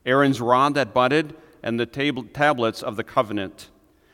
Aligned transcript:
Aaron's 0.05 0.41
rod 0.41 0.75
that 0.75 0.93
budded, 0.93 1.35
and 1.63 1.79
the 1.79 1.85
tablets 1.85 2.83
of 2.83 2.97
the 2.97 3.03
covenant. 3.03 3.69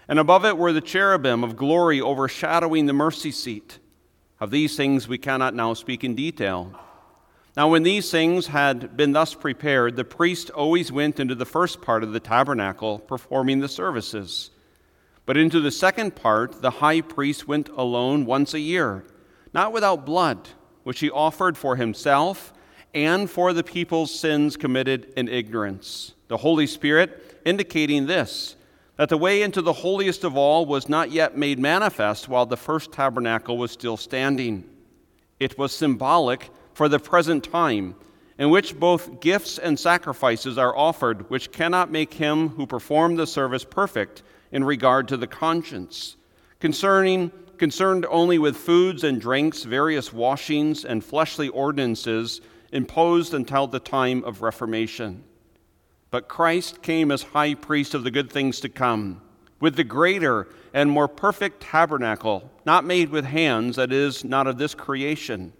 And 0.07 0.19
above 0.19 0.45
it 0.45 0.57
were 0.57 0.71
the 0.71 0.81
cherubim 0.81 1.43
of 1.43 1.57
glory 1.57 1.99
overshadowing 1.99 2.85
the 2.85 2.93
mercy 2.93 3.31
seat. 3.31 3.79
Of 4.39 4.51
these 4.51 4.77
things 4.77 5.07
we 5.07 5.17
cannot 5.17 5.55
now 5.55 5.73
speak 5.73 6.03
in 6.03 6.13
detail. 6.13 6.79
Now, 7.57 7.69
when 7.69 7.81
these 7.81 8.11
things 8.11 8.45
had 8.45 8.95
been 8.95 9.13
thus 9.13 9.33
prepared, 9.33 9.95
the 9.95 10.03
priest 10.03 10.51
always 10.51 10.91
went 10.91 11.19
into 11.19 11.33
the 11.33 11.43
first 11.43 11.81
part 11.81 12.03
of 12.03 12.13
the 12.13 12.19
tabernacle, 12.19 12.99
performing 12.99 13.61
the 13.61 13.67
services. 13.67 14.51
But 15.25 15.37
into 15.37 15.59
the 15.59 15.71
second 15.71 16.15
part, 16.15 16.61
the 16.61 16.69
high 16.69 17.01
priest 17.01 17.47
went 17.47 17.69
alone 17.69 18.27
once 18.27 18.53
a 18.53 18.59
year, 18.59 19.05
not 19.55 19.73
without 19.73 20.05
blood, 20.05 20.49
which 20.83 20.99
he 20.99 21.09
offered 21.09 21.57
for 21.57 21.77
himself 21.77 22.53
and 22.93 23.27
for 23.27 23.53
the 23.53 23.63
people's 23.63 24.17
sins 24.17 24.55
committed 24.55 25.11
in 25.17 25.27
ignorance. 25.27 26.13
The 26.27 26.37
Holy 26.37 26.67
Spirit 26.67 27.41
indicating 27.43 28.05
this 28.05 28.55
that 28.97 29.09
the 29.09 29.17
way 29.17 29.41
into 29.41 29.63
the 29.63 29.73
holiest 29.73 30.23
of 30.23 30.37
all 30.37 30.67
was 30.67 30.87
not 30.87 31.09
yet 31.09 31.35
made 31.35 31.57
manifest 31.57 32.29
while 32.29 32.45
the 32.45 32.55
first 32.55 32.91
tabernacle 32.91 33.57
was 33.57 33.71
still 33.71 33.97
standing. 33.97 34.63
It 35.39 35.57
was 35.57 35.71
symbolic 35.71 36.51
for 36.77 36.87
the 36.87 36.99
present 36.99 37.43
time, 37.43 37.95
in 38.37 38.51
which 38.51 38.79
both 38.79 39.19
gifts 39.19 39.57
and 39.57 39.79
sacrifices 39.79 40.59
are 40.59 40.77
offered, 40.77 41.27
which 41.27 41.51
cannot 41.51 41.89
make 41.89 42.13
him 42.13 42.49
who 42.49 42.67
performed 42.67 43.17
the 43.17 43.25
service 43.25 43.63
perfect 43.63 44.21
in 44.51 44.63
regard 44.63 45.07
to 45.07 45.17
the 45.17 45.25
conscience, 45.25 46.17
concerning 46.59 47.31
concerned 47.57 48.05
only 48.11 48.37
with 48.37 48.55
foods 48.55 49.03
and 49.03 49.19
drinks, 49.19 49.63
various 49.63 50.13
washings, 50.13 50.85
and 50.85 51.03
fleshly 51.03 51.49
ordinances 51.49 52.41
imposed 52.71 53.33
until 53.33 53.65
the 53.65 53.79
time 53.79 54.23
of 54.23 54.43
Reformation. 54.43 55.23
But 56.11 56.27
Christ 56.27 56.83
came 56.83 57.09
as 57.09 57.23
high 57.23 57.55
priest 57.55 57.95
of 57.95 58.03
the 58.03 58.11
good 58.11 58.31
things 58.31 58.59
to 58.59 58.69
come, 58.69 59.23
with 59.59 59.77
the 59.77 59.83
greater 59.83 60.47
and 60.75 60.91
more 60.91 61.07
perfect 61.07 61.59
tabernacle, 61.59 62.51
not 62.67 62.85
made 62.85 63.09
with 63.09 63.25
hands, 63.25 63.77
that 63.77 63.91
is, 63.91 64.23
not 64.23 64.45
of 64.45 64.59
this 64.59 64.75
creation 64.75 65.53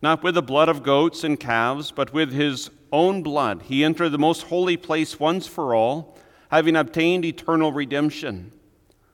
not 0.00 0.22
with 0.22 0.34
the 0.34 0.42
blood 0.42 0.68
of 0.68 0.82
goats 0.82 1.24
and 1.24 1.38
calves, 1.38 1.90
but 1.90 2.12
with 2.12 2.32
his 2.32 2.70
own 2.92 3.22
blood, 3.22 3.62
he 3.62 3.84
entered 3.84 4.10
the 4.10 4.18
most 4.18 4.44
holy 4.44 4.76
place 4.76 5.18
once 5.18 5.46
for 5.46 5.74
all, 5.74 6.16
having 6.50 6.76
obtained 6.76 7.24
eternal 7.24 7.72
redemption. 7.72 8.52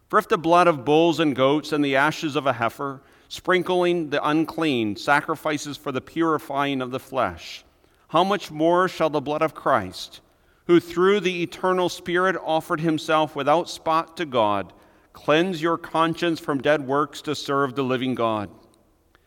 For 0.08 0.18
if 0.18 0.28
the 0.28 0.38
blood 0.38 0.68
of 0.68 0.84
bulls 0.84 1.18
and 1.18 1.34
goats 1.34 1.72
and 1.72 1.84
the 1.84 1.96
ashes 1.96 2.36
of 2.36 2.46
a 2.46 2.52
heifer, 2.52 3.02
sprinkling 3.28 4.10
the 4.10 4.26
unclean, 4.26 4.96
sacrifices 4.96 5.76
for 5.76 5.90
the 5.90 6.00
purifying 6.00 6.80
of 6.80 6.90
the 6.90 7.00
flesh, 7.00 7.64
how 8.08 8.22
much 8.22 8.50
more 8.50 8.86
shall 8.86 9.10
the 9.10 9.20
blood 9.20 9.42
of 9.42 9.54
Christ, 9.54 10.20
who 10.66 10.78
through 10.78 11.20
the 11.20 11.42
eternal 11.42 11.88
Spirit 11.88 12.36
offered 12.44 12.80
himself 12.80 13.34
without 13.34 13.68
spot 13.68 14.16
to 14.18 14.24
God, 14.24 14.72
cleanse 15.12 15.60
your 15.60 15.78
conscience 15.78 16.38
from 16.38 16.62
dead 16.62 16.86
works 16.86 17.20
to 17.22 17.34
serve 17.34 17.74
the 17.74 17.82
living 17.82 18.14
God? 18.14 18.50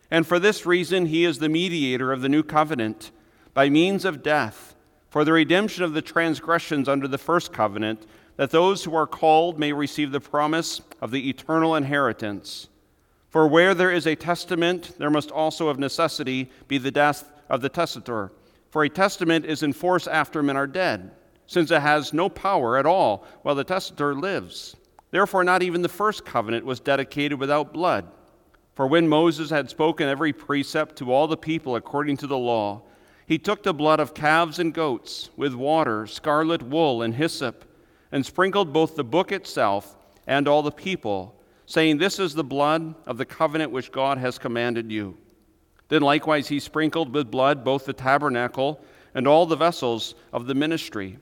And 0.09 0.25
for 0.25 0.39
this 0.39 0.65
reason, 0.65 1.07
he 1.07 1.25
is 1.25 1.39
the 1.39 1.49
mediator 1.49 2.11
of 2.11 2.21
the 2.21 2.29
new 2.29 2.43
covenant 2.43 3.11
by 3.53 3.69
means 3.69 4.05
of 4.05 4.23
death 4.23 4.75
for 5.09 5.23
the 5.23 5.33
redemption 5.33 5.83
of 5.83 5.93
the 5.93 6.01
transgressions 6.01 6.87
under 6.87 7.07
the 7.07 7.17
first 7.17 7.53
covenant, 7.53 8.05
that 8.35 8.51
those 8.51 8.83
who 8.83 8.93
are 8.93 9.07
called 9.07 9.57
may 9.57 9.73
receive 9.73 10.11
the 10.11 10.19
promise 10.19 10.81
of 11.01 11.11
the 11.11 11.29
eternal 11.29 11.75
inheritance. 11.75 12.69
For 13.29 13.47
where 13.47 13.73
there 13.73 13.91
is 13.91 14.05
a 14.05 14.15
testament, 14.15 14.93
there 14.99 15.09
must 15.09 15.31
also 15.31 15.69
of 15.69 15.79
necessity 15.79 16.51
be 16.67 16.77
the 16.77 16.91
death 16.91 17.31
of 17.49 17.61
the 17.61 17.69
testator. 17.69 18.31
For 18.69 18.83
a 18.83 18.89
testament 18.89 19.45
is 19.45 19.63
in 19.63 19.73
force 19.73 20.07
after 20.07 20.43
men 20.43 20.57
are 20.57 20.67
dead, 20.67 21.11
since 21.47 21.71
it 21.71 21.81
has 21.81 22.13
no 22.13 22.29
power 22.29 22.77
at 22.77 22.85
all 22.85 23.25
while 23.41 23.55
the 23.55 23.63
testator 23.63 24.13
lives. 24.13 24.75
Therefore, 25.09 25.43
not 25.43 25.63
even 25.63 25.81
the 25.81 25.89
first 25.89 26.25
covenant 26.25 26.65
was 26.65 26.79
dedicated 26.79 27.39
without 27.39 27.73
blood. 27.73 28.05
For 28.77 28.85
when 28.85 29.07
Moses 29.07 29.49
had 29.49 29.71
spoken 29.71 30.07
every 30.07 30.31
precept 30.31 30.97
to 30.97 31.11
all 31.11 31.25
the 31.25 31.35
people 31.35 31.75
according 31.75 32.17
to 32.17 32.27
the 32.27 32.37
law, 32.37 32.83
he 33.25 33.39
took 33.39 33.63
the 33.63 33.73
blood 33.73 33.99
of 33.99 34.13
calves 34.13 34.59
and 34.59 34.71
goats 34.71 35.31
with 35.35 35.55
water, 35.55 36.05
scarlet 36.05 36.61
wool, 36.61 37.01
and 37.01 37.15
hyssop, 37.15 37.65
and 38.11 38.23
sprinkled 38.23 38.71
both 38.71 38.95
the 38.95 39.03
book 39.03 39.31
itself 39.31 39.97
and 40.27 40.47
all 40.47 40.61
the 40.61 40.69
people, 40.69 41.41
saying, 41.65 41.97
This 41.97 42.19
is 42.19 42.35
the 42.35 42.43
blood 42.43 42.93
of 43.07 43.17
the 43.17 43.25
covenant 43.25 43.71
which 43.71 43.91
God 43.91 44.19
has 44.19 44.37
commanded 44.37 44.91
you. 44.91 45.17
Then 45.87 46.03
likewise 46.03 46.47
he 46.47 46.59
sprinkled 46.59 47.15
with 47.15 47.31
blood 47.31 47.63
both 47.63 47.85
the 47.85 47.93
tabernacle 47.93 48.79
and 49.15 49.27
all 49.27 49.47
the 49.47 49.55
vessels 49.55 50.13
of 50.31 50.45
the 50.45 50.53
ministry. 50.53 51.17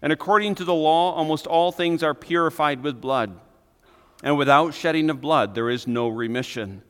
And 0.00 0.14
according 0.14 0.54
to 0.54 0.64
the 0.64 0.72
law, 0.72 1.12
almost 1.12 1.46
all 1.46 1.72
things 1.72 2.02
are 2.02 2.14
purified 2.14 2.82
with 2.82 3.02
blood, 3.02 3.38
and 4.22 4.38
without 4.38 4.74
shedding 4.74 5.10
of 5.10 5.20
blood 5.20 5.54
there 5.54 5.70
is 5.70 5.86
no 5.86 6.08
remission. 6.08 6.82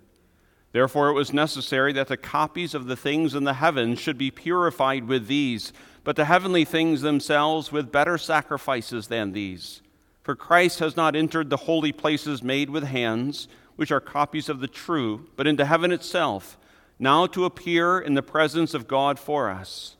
Therefore, 0.73 1.09
it 1.09 1.15
was 1.15 1.33
necessary 1.33 1.93
that 1.95 2.09
the 2.09 2.19
copies 2.19 2.75
of 2.75 2.87
the 2.87 2.97
things 2.97 3.35
in 3.35 3.45
the 3.45 3.55
heavens 3.55 3.99
should 3.99 4.19
be 4.19 4.31
purified 4.31 5.09
with 5.09 5.27
these, 5.27 5.73
but 6.05 6.17
the 6.17 6.27
heavenly 6.27 6.67
things 6.67 7.01
themselves 7.01 7.73
with 7.73 7.91
better 7.91 8.19
sacrifices 8.19 9.09
than 9.09 9.33
these. 9.33 9.81
For 10.23 10.37
Christ 10.37 10.81
has 10.81 10.95
not 10.97 11.17
entered 11.17 11.49
the 11.49 11.57
holy 11.57 11.93
places 11.93 12.43
made 12.43 12.69
with 12.69 12.85
hands, 12.85 13.49
which 13.77 13.91
are 13.91 14.01
copies 14.01 14.49
of 14.49 14.61
the 14.61 14.69
true, 14.69 15.29
but 15.35 15.47
into 15.47 15.65
heaven 15.65 15.93
itself, 15.93 16.59
now 16.99 17.27
to 17.29 17.45
appear 17.45 17.99
in 17.99 18.15
the 18.15 18.23
presence 18.23 18.75
of 18.75 18.89
God 18.89 19.19
for 19.19 19.49
us. 19.49 19.97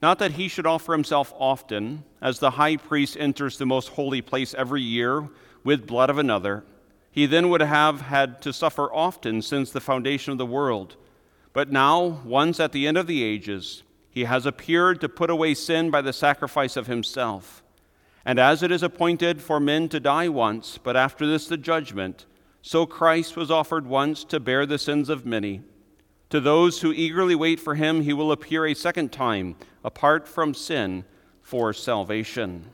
Not 0.00 0.18
that 0.20 0.32
he 0.32 0.48
should 0.48 0.66
offer 0.66 0.92
himself 0.92 1.32
often, 1.36 2.04
as 2.22 2.38
the 2.38 2.52
high 2.52 2.76
priest 2.76 3.16
enters 3.18 3.58
the 3.58 3.66
most 3.66 3.88
holy 3.88 4.22
place 4.22 4.54
every 4.54 4.82
year 4.82 5.28
with 5.64 5.86
blood 5.86 6.10
of 6.10 6.18
another 6.18 6.64
he 7.14 7.26
then 7.26 7.48
would 7.48 7.60
have 7.60 8.00
had 8.00 8.42
to 8.42 8.52
suffer 8.52 8.92
often 8.92 9.40
since 9.40 9.70
the 9.70 9.80
foundation 9.80 10.32
of 10.32 10.38
the 10.38 10.44
world. 10.44 10.96
But 11.52 11.70
now, 11.70 12.20
once 12.24 12.58
at 12.58 12.72
the 12.72 12.88
end 12.88 12.98
of 12.98 13.06
the 13.06 13.22
ages, 13.22 13.84
he 14.10 14.24
has 14.24 14.46
appeared 14.46 15.00
to 15.00 15.08
put 15.08 15.30
away 15.30 15.54
sin 15.54 15.92
by 15.92 16.02
the 16.02 16.12
sacrifice 16.12 16.76
of 16.76 16.88
himself. 16.88 17.62
And 18.24 18.40
as 18.40 18.64
it 18.64 18.72
is 18.72 18.82
appointed 18.82 19.40
for 19.40 19.60
men 19.60 19.88
to 19.90 20.00
die 20.00 20.28
once, 20.28 20.76
but 20.76 20.96
after 20.96 21.24
this 21.24 21.46
the 21.46 21.56
judgment, 21.56 22.26
so 22.62 22.84
Christ 22.84 23.36
was 23.36 23.48
offered 23.48 23.86
once 23.86 24.24
to 24.24 24.40
bear 24.40 24.66
the 24.66 24.76
sins 24.76 25.08
of 25.08 25.24
many. 25.24 25.62
To 26.30 26.40
those 26.40 26.80
who 26.80 26.92
eagerly 26.92 27.36
wait 27.36 27.60
for 27.60 27.76
him, 27.76 28.00
he 28.00 28.12
will 28.12 28.32
appear 28.32 28.66
a 28.66 28.74
second 28.74 29.12
time, 29.12 29.54
apart 29.84 30.26
from 30.26 30.52
sin, 30.52 31.04
for 31.42 31.72
salvation. 31.72 32.70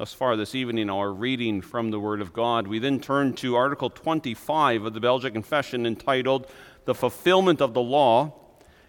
Thus 0.00 0.14
far 0.14 0.34
this 0.34 0.54
evening, 0.54 0.88
our 0.88 1.12
reading 1.12 1.60
from 1.60 1.90
the 1.90 2.00
Word 2.00 2.22
of 2.22 2.32
God. 2.32 2.66
We 2.66 2.78
then 2.78 3.00
turn 3.00 3.34
to 3.34 3.54
Article 3.54 3.90
25 3.90 4.86
of 4.86 4.94
the 4.94 4.98
Belgian 5.00 5.34
Confession 5.34 5.84
entitled 5.84 6.46
The 6.86 6.94
Fulfillment 6.94 7.60
of 7.60 7.74
the 7.74 7.82
Law. 7.82 8.32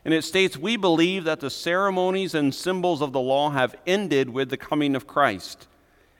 And 0.05 0.13
it 0.13 0.23
states, 0.23 0.55
We 0.55 0.77
believe 0.77 1.25
that 1.25 1.41
the 1.41 1.49
ceremonies 1.49 2.33
and 2.33 2.55
symbols 2.55 3.01
of 3.01 3.11
the 3.11 3.19
law 3.19 3.49
have 3.49 3.75
ended 3.85 4.29
with 4.29 4.49
the 4.49 4.55
coming 4.55 4.95
of 4.95 5.05
Christ, 5.05 5.67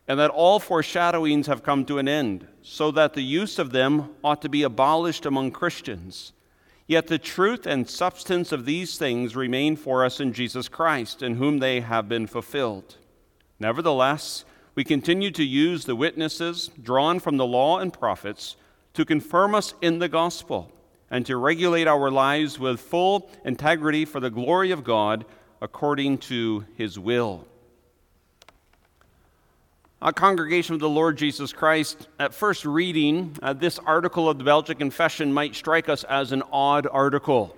and 0.10 0.20
that 0.20 0.30
all 0.30 0.60
foreshadowings 0.60 1.48
have 1.48 1.64
come 1.64 1.86
to 1.86 1.98
an 1.98 2.10
end, 2.10 2.46
so 2.62 2.92
that 2.92 3.14
the 3.14 3.24
use 3.24 3.60
of 3.60 3.72
them 3.72 4.10
ought 4.26 4.42
to 4.42 4.50
be 4.50 4.62
abolished 4.62 5.26
among 5.26 5.52
Christians. 5.52 6.34
Yet 6.86 7.08
the 7.08 7.18
truth 7.18 7.66
and 7.66 7.90
substance 7.90 8.52
of 8.52 8.66
these 8.66 8.98
things 8.98 9.38
remain 9.38 9.78
for 9.78 10.04
us 10.04 10.20
in 10.20 10.34
Jesus 10.34 10.68
Christ, 10.68 11.24
in 11.24 11.36
whom 11.36 11.60
they 11.60 11.80
have 11.80 12.10
been 12.10 12.28
fulfilled. 12.28 12.98
Nevertheless, 13.58 14.44
we 14.74 14.84
continue 14.84 15.32
to 15.32 15.44
use 15.44 15.86
the 15.86 15.96
witnesses 15.96 16.70
drawn 16.82 17.20
from 17.20 17.38
the 17.38 17.46
law 17.46 17.80
and 17.80 17.92
prophets 17.92 18.56
to 18.94 19.06
confirm 19.06 19.54
us 19.54 19.74
in 19.82 20.00
the 20.00 20.10
gospel 20.10 20.72
and 21.10 21.26
to 21.26 21.36
regulate 21.36 21.88
our 21.88 22.10
lives 22.10 22.58
with 22.58 22.80
full 22.80 23.30
integrity 23.44 24.06
for 24.06 24.20
the 24.20 24.30
glory 24.30 24.72
of 24.72 24.84
God 24.84 25.26
according 25.62 26.18
to 26.18 26.66
his 26.76 26.98
will. 26.98 27.46
A 30.02 30.12
congregation 30.12 30.74
of 30.74 30.80
the 30.80 30.90
Lord 30.90 31.18
Jesus 31.18 31.54
Christ, 31.54 32.08
at 32.18 32.34
first 32.34 32.66
reading, 32.66 33.38
uh, 33.44 33.54
this 33.54 33.78
article 33.78 34.28
of 34.28 34.40
the 34.40 34.44
Belgic 34.44 34.80
Confession 34.80 35.32
might 35.32 35.54
strike 35.54 35.90
us 35.90 36.04
as 36.06 36.32
an 36.32 36.42
odd 36.52 36.88
article 36.92 37.56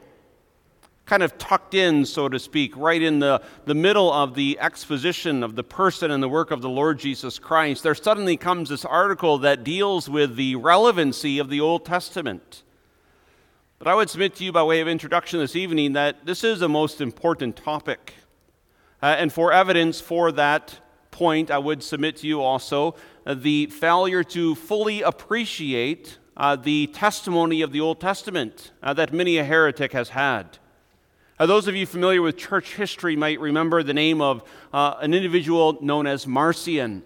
kind 1.06 1.22
of 1.22 1.38
tucked 1.38 1.74
in, 1.74 2.06
so 2.06 2.30
to 2.30 2.40
speak, 2.40 2.76
right 2.78 3.02
in 3.02 3.20
the, 3.20 3.42
the 3.66 3.76
middle 3.76 4.12
of 4.12 4.36
the 4.36 4.58
exposition 4.60 5.44
of 5.44 5.56
the 5.56 5.64
person 5.64 6.12
and 6.12 6.24
the 6.24 6.30
work 6.30 6.50
of 6.50 6.62
the 6.62 6.70
Lord 6.70 6.98
Jesus 6.98 7.40
Christ, 7.40 7.84
there 7.84 7.96
suddenly 7.96 8.38
comes 8.38 8.70
this 8.70 8.86
article 8.86 9.38
that 9.40 9.64
deals 9.64 10.10
with 10.10 10.38
the 10.38 10.56
relevancy 10.56 11.40
of 11.40 11.50
the 11.50 11.60
Old 11.60 11.86
Testament. 11.86 12.64
But 13.80 13.88
I 13.90 13.96
would 13.96 14.10
submit 14.10 14.36
to 14.36 14.46
you, 14.46 14.54
by 14.54 14.64
way 14.64 14.80
of 14.80 14.88
introduction 14.88 15.40
this 15.40 15.58
evening, 15.58 15.92
that 15.94 16.26
this 16.26 16.44
is 16.44 16.62
a 16.62 16.70
most 16.70 17.02
important 17.02 17.58
topic. 17.58 18.14
Uh, 19.02 19.08
and 19.08 19.34
for 19.34 19.52
evidence 19.52 20.00
for 20.00 20.32
that 20.32 20.80
point, 21.12 21.52
I 21.52 21.58
would 21.58 21.84
submit 21.84 22.16
to 22.18 22.28
you 22.28 22.42
also 22.42 22.96
uh, 23.26 23.34
the 23.34 23.66
failure 23.66 24.24
to 24.24 24.56
fully 24.56 25.02
appreciate 25.02 26.18
uh, 26.38 26.56
the 26.56 26.88
testimony 26.88 27.62
of 27.62 27.74
the 27.74 27.82
Old 27.82 28.00
Testament 28.00 28.72
uh, 28.82 28.94
that 28.94 29.12
many 29.12 29.38
a 29.38 29.44
heretic 29.44 29.92
has 29.92 30.10
had. 30.10 30.60
Uh, 31.40 31.48
those 31.48 31.68
of 31.68 31.76
you 31.76 31.84
familiar 31.88 32.22
with 32.22 32.38
church 32.38 32.76
history 32.76 33.16
might 33.16 33.40
remember 33.40 33.82
the 33.82 33.94
name 33.94 34.22
of 34.22 34.44
uh, 34.72 34.94
an 35.02 35.16
individual 35.16 35.80
known 35.82 36.06
as 36.06 36.28
Marcion. 36.28 37.02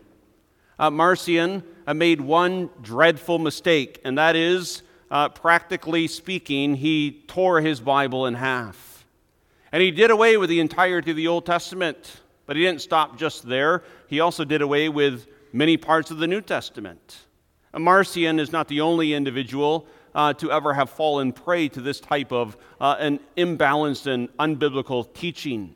Uh, 0.77 0.91
Marcion 0.91 1.63
uh, 1.87 1.93
made 1.93 2.19
one 2.19 2.69
dreadful 2.81 3.39
mistake, 3.39 4.01
and 4.03 4.17
that 4.17 4.35
is, 4.35 4.83
uh, 5.09 5.29
practically 5.29 6.07
speaking, 6.07 6.75
he 6.75 7.23
tore 7.27 7.61
his 7.61 7.79
Bible 7.79 8.25
in 8.25 8.33
half. 8.33 9.05
And 9.71 9.81
he 9.81 9.91
did 9.91 10.11
away 10.11 10.35
with 10.35 10.49
the 10.49 10.59
entirety 10.59 11.11
of 11.11 11.17
the 11.17 11.29
Old 11.29 11.45
Testament, 11.45 12.19
but 12.45 12.57
he 12.57 12.63
didn't 12.63 12.81
stop 12.81 13.17
just 13.17 13.47
there. 13.47 13.81
He 14.07 14.19
also 14.19 14.43
did 14.43 14.61
away 14.61 14.89
with 14.89 15.25
many 15.53 15.77
parts 15.77 16.11
of 16.11 16.17
the 16.17 16.27
New 16.27 16.41
Testament. 16.41 17.19
Marcion 17.73 18.41
is 18.41 18.51
not 18.51 18.67
the 18.67 18.81
only 18.81 19.13
individual 19.13 19.87
uh, 20.17 20.33
to 20.33 20.51
ever 20.51 20.73
have 20.73 20.89
fallen 20.89 21.31
prey 21.31 21.69
to 21.69 21.79
this 21.79 21.99
type 21.99 22.31
of 22.31 22.57
uh, 22.81 22.95
an 22.97 23.19
imbalanced 23.37 24.07
and 24.07 24.35
unbiblical 24.37 25.13
teaching. 25.13 25.75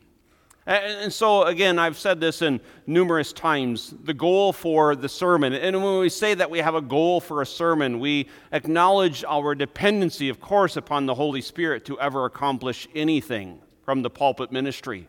And, 0.66 1.12
so, 1.12 1.44
again, 1.44 1.80
I've 1.80 1.98
said 1.98 2.20
this 2.20 2.42
in 2.42 2.62
numerous 2.86 3.34
times 3.34 3.94
the 4.04 4.14
goal 4.14 4.54
for 4.54 4.96
the 4.96 5.10
sermon, 5.10 5.54
and 5.54 5.84
when 5.84 6.00
we 6.00 6.10
say 6.10 6.34
that 6.36 6.50
we 6.50 6.60
have 6.60 6.76
a 6.76 6.82
goal 6.82 7.20
for 7.20 7.42
a 7.42 7.46
sermon, 7.46 8.00
we 8.00 8.30
acknowledge 8.52 9.24
our 9.28 9.56
dependency, 9.56 10.30
of 10.30 10.40
course, 10.40 10.76
upon 10.76 11.08
the 11.08 11.16
Holy 11.16 11.42
Spirit 11.42 11.86
to 11.86 12.00
ever 12.00 12.26
accomplish 12.26 12.88
anything 12.96 13.60
from 13.84 14.02
the 14.02 14.10
pulpit 14.10 14.52
ministry. 14.52 15.08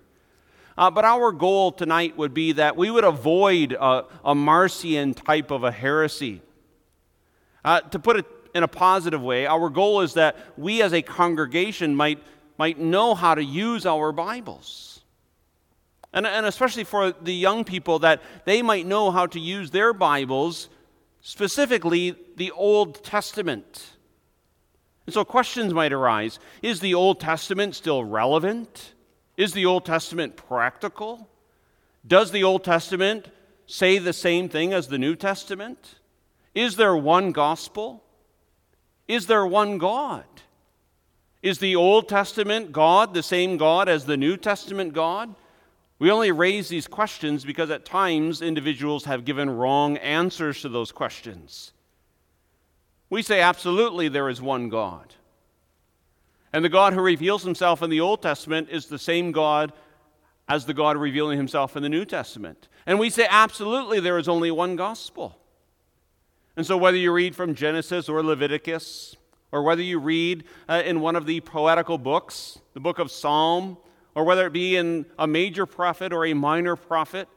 Uh, 0.76 0.90
but 0.90 1.04
our 1.04 1.32
goal 1.32 1.70
tonight 1.72 2.16
would 2.16 2.32
be 2.32 2.52
that 2.52 2.76
we 2.76 2.90
would 2.90 3.04
avoid 3.04 3.72
a, 3.72 4.04
a 4.24 4.34
Marcion 4.34 5.14
type 5.14 5.50
of 5.50 5.64
a 5.64 5.70
heresy. 5.70 6.40
Uh, 7.64 7.80
to 7.80 7.98
put 7.98 8.16
it 8.16 8.26
in 8.54 8.62
a 8.62 8.68
positive 8.68 9.22
way. 9.22 9.46
Our 9.46 9.70
goal 9.70 10.00
is 10.00 10.14
that 10.14 10.36
we 10.56 10.82
as 10.82 10.92
a 10.92 11.02
congregation 11.02 11.94
might, 11.94 12.22
might 12.58 12.78
know 12.78 13.14
how 13.14 13.34
to 13.34 13.44
use 13.44 13.86
our 13.86 14.12
Bibles. 14.12 15.00
And, 16.12 16.26
and 16.26 16.44
especially 16.44 16.84
for 16.84 17.12
the 17.12 17.34
young 17.34 17.64
people, 17.64 18.00
that 18.00 18.22
they 18.44 18.62
might 18.62 18.86
know 18.86 19.10
how 19.10 19.26
to 19.26 19.40
use 19.40 19.70
their 19.70 19.92
Bibles, 19.92 20.68
specifically 21.20 22.14
the 22.36 22.50
Old 22.50 23.02
Testament. 23.02 23.92
And 25.06 25.14
so 25.14 25.24
questions 25.24 25.72
might 25.72 25.92
arise 25.92 26.38
Is 26.60 26.80
the 26.80 26.94
Old 26.94 27.20
Testament 27.20 27.74
still 27.74 28.04
relevant? 28.04 28.92
Is 29.36 29.52
the 29.54 29.66
Old 29.66 29.86
Testament 29.86 30.36
practical? 30.36 31.28
Does 32.06 32.30
the 32.30 32.44
Old 32.44 32.64
Testament 32.64 33.28
say 33.66 33.98
the 33.98 34.12
same 34.12 34.48
thing 34.48 34.72
as 34.72 34.88
the 34.88 34.98
New 34.98 35.16
Testament? 35.16 35.94
Is 36.54 36.76
there 36.76 36.94
one 36.94 37.32
gospel? 37.32 38.01
Is 39.08 39.26
there 39.26 39.46
one 39.46 39.78
God? 39.78 40.24
Is 41.42 41.58
the 41.58 41.74
Old 41.74 42.08
Testament 42.08 42.72
God 42.72 43.14
the 43.14 43.22
same 43.22 43.56
God 43.56 43.88
as 43.88 44.04
the 44.04 44.16
New 44.16 44.36
Testament 44.36 44.92
God? 44.92 45.34
We 45.98 46.10
only 46.10 46.32
raise 46.32 46.68
these 46.68 46.86
questions 46.86 47.44
because 47.44 47.70
at 47.70 47.84
times 47.84 48.42
individuals 48.42 49.04
have 49.04 49.24
given 49.24 49.50
wrong 49.50 49.96
answers 49.98 50.62
to 50.62 50.68
those 50.68 50.92
questions. 50.92 51.72
We 53.10 53.22
say 53.22 53.40
absolutely 53.40 54.08
there 54.08 54.28
is 54.28 54.40
one 54.40 54.68
God. 54.68 55.14
And 56.52 56.64
the 56.64 56.68
God 56.68 56.92
who 56.92 57.00
reveals 57.00 57.42
himself 57.42 57.82
in 57.82 57.90
the 57.90 58.00
Old 58.00 58.22
Testament 58.22 58.68
is 58.70 58.86
the 58.86 58.98
same 58.98 59.32
God 59.32 59.72
as 60.48 60.66
the 60.66 60.74
God 60.74 60.96
revealing 60.96 61.38
himself 61.38 61.76
in 61.76 61.82
the 61.82 61.88
New 61.88 62.04
Testament. 62.04 62.68
And 62.84 62.98
we 62.98 63.10
say 63.10 63.26
absolutely 63.28 64.00
there 64.00 64.18
is 64.18 64.28
only 64.28 64.50
one 64.50 64.76
gospel. 64.76 65.38
And 66.56 66.66
so, 66.66 66.76
whether 66.76 66.96
you 66.96 67.12
read 67.12 67.34
from 67.34 67.54
Genesis 67.54 68.08
or 68.08 68.22
Leviticus, 68.22 69.16
or 69.52 69.62
whether 69.62 69.82
you 69.82 69.98
read 69.98 70.44
uh, 70.68 70.82
in 70.84 71.00
one 71.00 71.16
of 71.16 71.26
the 71.26 71.40
poetical 71.40 71.98
books, 71.98 72.58
the 72.74 72.80
book 72.80 72.98
of 72.98 73.10
Psalm, 73.10 73.76
or 74.14 74.24
whether 74.24 74.46
it 74.46 74.52
be 74.52 74.76
in 74.76 75.06
a 75.18 75.26
major 75.26 75.66
prophet 75.66 76.12
or 76.12 76.26
a 76.26 76.34
minor 76.34 76.76
prophet, 76.76 77.28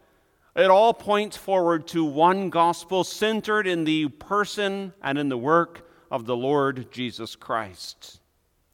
it 0.55 0.69
all 0.69 0.93
points 0.93 1.35
forward 1.35 1.87
to 1.87 2.03
one 2.03 2.49
gospel 2.49 3.03
centered 3.03 3.67
in 3.67 3.83
the 3.83 4.07
person 4.07 4.93
and 5.01 5.17
in 5.17 5.29
the 5.29 5.37
work 5.37 5.89
of 6.09 6.25
the 6.25 6.35
Lord 6.35 6.91
Jesus 6.91 7.35
Christ. 7.35 8.19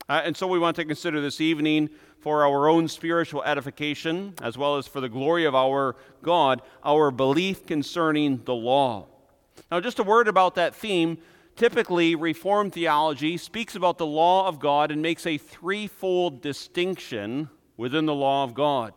Uh, 0.08 0.22
and 0.24 0.38
so 0.38 0.46
we 0.48 0.60
want 0.60 0.76
to 0.76 0.86
consider 0.86 1.22
this 1.22 1.42
evening 1.42 1.90
for 2.20 2.46
our 2.46 2.68
own 2.68 2.88
spiritual 2.88 3.42
edification, 3.44 4.34
as 4.42 4.58
well 4.58 4.78
as 4.78 4.86
for 4.86 5.02
the 5.02 5.10
glory 5.10 5.46
of 5.46 5.56
our 5.56 5.96
God, 6.22 6.62
our 6.84 7.10
belief 7.10 7.66
concerning 7.66 8.42
the 8.46 8.54
law. 8.54 9.08
Now, 9.72 9.80
just 9.80 10.00
a 10.00 10.04
word 10.04 10.28
about 10.28 10.56
that 10.56 10.76
theme. 10.76 11.18
Typically, 11.56 12.16
Reformed 12.16 12.74
theology 12.74 13.38
speaks 13.38 13.76
about 13.76 13.98
the 13.98 14.06
law 14.06 14.48
of 14.48 14.60
God 14.60 14.92
and 14.92 15.02
makes 15.02 15.26
a 15.26 15.38
threefold 15.38 16.42
distinction 16.42 17.50
within 17.78 18.06
the 18.06 18.16
law 18.16 18.44
of 18.44 18.54
God. 18.54 18.94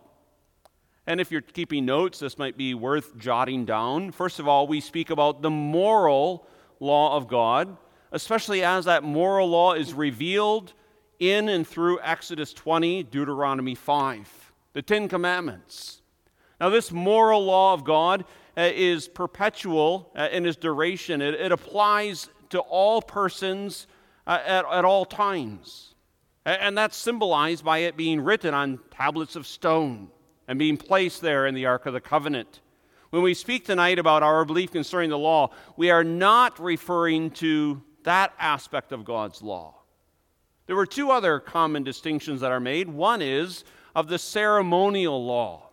And 1.06 1.20
if 1.20 1.30
you're 1.30 1.42
keeping 1.42 1.84
notes, 1.84 2.18
this 2.18 2.38
might 2.38 2.56
be 2.56 2.73
worth 2.75 3.16
jotting 3.18 3.64
down. 3.64 4.11
First 4.12 4.38
of 4.38 4.49
all, 4.49 4.66
we 4.66 4.80
speak 4.80 5.11
about 5.11 5.42
the 5.42 5.50
moral 5.50 6.46
law 6.80 7.16
of 7.16 7.28
God, 7.28 7.76
especially 8.12 8.62
as 8.64 8.87
that 8.87 9.02
moral 9.02 9.49
law 9.49 9.75
is 9.75 9.92
revealed 9.92 10.73
in 11.18 11.49
and 11.49 11.66
through 11.66 12.00
Exodus 12.02 12.52
20, 12.52 13.02
Deuteronomy 13.04 13.75
5, 13.75 14.52
the 14.73 14.82
Ten 14.82 15.08
Commandments. 15.08 16.00
Now, 16.61 16.70
this 16.70 16.90
moral 16.90 17.44
law 17.44 17.75
of 17.75 17.84
God 17.84 18.25
is 18.56 19.08
perpetual 19.08 20.12
uh, 20.16 20.28
in 20.30 20.46
its 20.46 20.56
duration, 20.56 21.20
it, 21.20 21.34
it 21.34 21.52
applies 21.52 22.28
to 22.50 22.61
all 22.61 23.02
persons 23.02 23.87
uh, 24.26 24.38
at, 24.44 24.64
at 24.70 24.84
all 24.84 25.04
times. 25.04 25.94
And 26.46 26.76
that's 26.76 26.96
symbolized 26.96 27.64
by 27.64 27.78
it 27.78 27.96
being 27.96 28.20
written 28.20 28.52
on 28.52 28.78
tablets 28.90 29.34
of 29.34 29.46
stone 29.46 30.08
and 30.46 30.58
being 30.58 30.76
placed 30.76 31.23
there 31.23 31.46
in 31.46 31.54
the 31.54 31.66
Ark 31.66 31.87
of 31.87 31.94
the 31.94 32.00
Covenant. 32.00 32.61
When 33.11 33.23
we 33.23 33.32
speak 33.32 33.64
tonight 33.64 33.99
about 33.99 34.23
our 34.23 34.44
belief 34.44 34.73
concerning 34.73 35.11
the 35.11 35.18
law, 35.18 35.50
we 35.76 35.90
are 35.90 36.04
not 36.04 36.58
referring 36.61 37.30
to 37.32 37.82
that 38.02 38.34
aspect 38.38 38.92
of 38.92 39.04
God's 39.04 39.40
law. 39.40 39.76
There 40.66 40.76
were 40.76 40.87
two 40.87 41.11
other 41.11 41.40
common 41.40 41.82
distinctions 41.82 42.40
that 42.40 42.52
are 42.52 42.61
made. 42.61 42.88
One 42.88 43.23
is 43.23 43.64
of 43.94 44.08
the 44.08 44.18
ceremonial 44.18 45.25
law. 45.25 45.63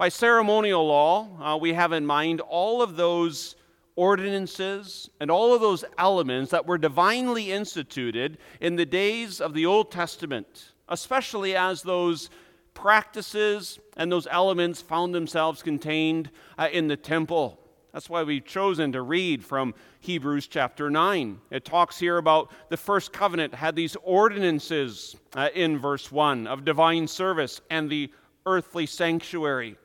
By 0.00 0.08
ceremonial 0.08 0.86
law, 0.86 1.28
uh, 1.42 1.58
we 1.58 1.74
have 1.74 1.92
in 1.92 2.06
mind 2.06 2.40
all 2.40 2.80
of 2.80 2.96
those 2.96 3.54
ordinances 3.96 5.10
and 5.20 5.30
all 5.30 5.52
of 5.54 5.60
those 5.60 5.84
elements 5.98 6.52
that 6.52 6.64
were 6.64 6.78
divinely 6.78 7.52
instituted 7.52 8.38
in 8.62 8.76
the 8.76 8.86
days 8.86 9.42
of 9.42 9.52
the 9.52 9.66
Old 9.66 9.90
Testament, 9.90 10.72
especially 10.88 11.54
as 11.54 11.82
those 11.82 12.30
practices 12.72 13.78
and 13.98 14.10
those 14.10 14.26
elements 14.30 14.80
found 14.80 15.14
themselves 15.14 15.62
contained 15.62 16.30
uh, 16.56 16.68
in 16.72 16.88
the 16.88 16.96
temple. 16.96 17.60
That's 17.92 18.08
why 18.08 18.22
we've 18.22 18.46
chosen 18.46 18.92
to 18.92 19.02
read 19.02 19.44
from 19.44 19.74
Hebrews 20.00 20.46
chapter 20.46 20.88
9. 20.88 21.38
It 21.50 21.66
talks 21.66 21.98
here 21.98 22.16
about 22.16 22.50
the 22.70 22.78
first 22.78 23.12
covenant 23.12 23.54
had 23.54 23.76
these 23.76 23.98
ordinances 24.02 25.14
uh, 25.34 25.50
in 25.54 25.78
verse 25.78 26.10
1 26.10 26.46
of 26.46 26.64
divine 26.64 27.06
service 27.06 27.60
and 27.68 27.90
the 27.90 28.10
earthly 28.46 28.86
sanctuary. 28.86 29.76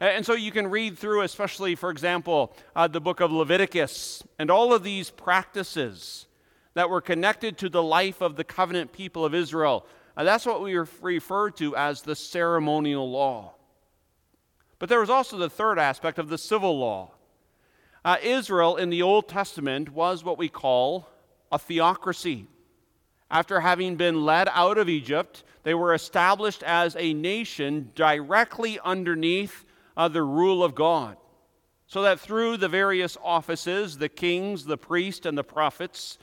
And 0.00 0.26
so 0.26 0.34
you 0.34 0.50
can 0.50 0.68
read 0.68 0.98
through, 0.98 1.22
especially, 1.22 1.76
for 1.76 1.90
example, 1.90 2.54
uh, 2.74 2.88
the 2.88 3.00
book 3.00 3.20
of 3.20 3.30
Leviticus 3.30 4.22
and 4.38 4.50
all 4.50 4.74
of 4.74 4.82
these 4.82 5.10
practices 5.10 6.26
that 6.74 6.90
were 6.90 7.00
connected 7.00 7.56
to 7.58 7.68
the 7.68 7.82
life 7.82 8.20
of 8.20 8.36
the 8.36 8.44
covenant 8.44 8.92
people 8.92 9.24
of 9.24 9.34
Israel. 9.34 9.86
Uh, 10.16 10.24
that's 10.24 10.46
what 10.46 10.62
we 10.62 10.76
refer 11.00 11.50
to 11.50 11.76
as 11.76 12.02
the 12.02 12.16
ceremonial 12.16 13.08
law. 13.08 13.54
But 14.78 14.88
there 14.88 15.00
was 15.00 15.10
also 15.10 15.36
the 15.38 15.48
third 15.48 15.78
aspect 15.78 16.18
of 16.18 16.28
the 16.28 16.38
civil 16.38 16.78
law. 16.78 17.12
Uh, 18.04 18.16
Israel 18.22 18.76
in 18.76 18.90
the 18.90 19.02
Old 19.02 19.28
Testament 19.28 19.90
was 19.90 20.24
what 20.24 20.38
we 20.38 20.48
call 20.48 21.08
a 21.50 21.58
theocracy. 21.58 22.46
After 23.30 23.60
having 23.60 23.96
been 23.96 24.24
led 24.24 24.48
out 24.52 24.76
of 24.76 24.88
Egypt, 24.88 25.44
they 25.62 25.72
were 25.72 25.94
established 25.94 26.62
as 26.62 26.96
a 26.96 27.14
nation 27.14 27.92
directly 27.94 28.78
underneath 28.84 29.64
uh, 29.96 30.08
the 30.08 30.22
rule 30.22 30.62
of 30.64 30.74
God. 30.74 31.16
So 31.86 32.02
that 32.02 32.20
through 32.20 32.56
the 32.56 32.68
various 32.68 33.16
offices, 33.22 33.98
the 33.98 34.08
kings, 34.08 34.64
the 34.64 34.78
priests, 34.78 35.26
and 35.26 35.36
the 35.36 35.44
prophets, 35.44 36.18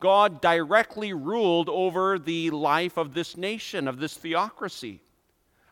God 0.00 0.40
directly 0.40 1.12
ruled 1.12 1.68
over 1.68 2.18
the 2.18 2.50
life 2.50 2.96
of 2.96 3.14
this 3.14 3.36
nation, 3.36 3.86
of 3.86 3.98
this 3.98 4.14
theocracy. 4.16 5.00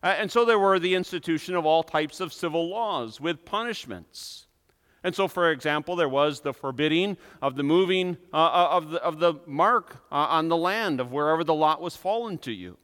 Uh, 0.03 0.15
and 0.19 0.31
so 0.31 0.45
there 0.45 0.59
were 0.59 0.79
the 0.79 0.95
institution 0.95 1.57
of 1.57 1.67
all 1.67 1.83
types 1.83 2.21
of 2.21 2.33
civil 2.33 2.69
laws 2.69 3.21
with 3.21 3.45
punishments. 3.45 4.47
And 5.03 5.15
so, 5.15 5.29
for 5.29 5.51
example, 5.51 5.97
there 5.97 6.09
was 6.09 6.41
the 6.41 6.53
forbidding 6.53 7.17
of 7.41 7.57
the 7.57 7.63
moving 7.63 8.19
uh, 8.33 8.37
uh 8.37 8.69
of, 8.71 8.91
the, 8.91 9.03
of 9.03 9.19
the 9.19 9.35
mark 9.47 10.05
uh, 10.13 10.15
on 10.15 10.49
the 10.49 10.57
land 10.57 11.01
of 11.01 11.11
wherever 11.11 11.43
the 11.43 11.55
lot 11.55 11.81
was 11.81 11.97
fallen 11.97 12.39
to 12.39 12.53
you. 12.53 12.77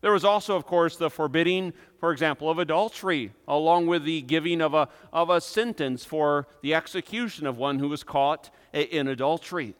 There 0.00 0.12
was 0.12 0.24
also, 0.24 0.54
of 0.54 0.64
course, 0.64 0.96
the 0.96 1.10
forbidding, 1.10 1.72
for 1.98 2.12
example, 2.12 2.48
of 2.48 2.58
adultery, 2.58 3.32
along 3.46 3.86
with 3.86 4.04
the 4.04 4.22
giving 4.22 4.60
of 4.60 4.74
a, 4.74 4.88
of 5.12 5.30
a 5.30 5.40
sentence 5.40 6.04
for 6.04 6.46
the 6.62 6.74
execution 6.74 7.46
of 7.46 7.58
one 7.58 7.78
who 7.78 7.88
was 7.88 8.04
caught 8.04 8.50
in 8.72 9.08
adultery. 9.08 9.74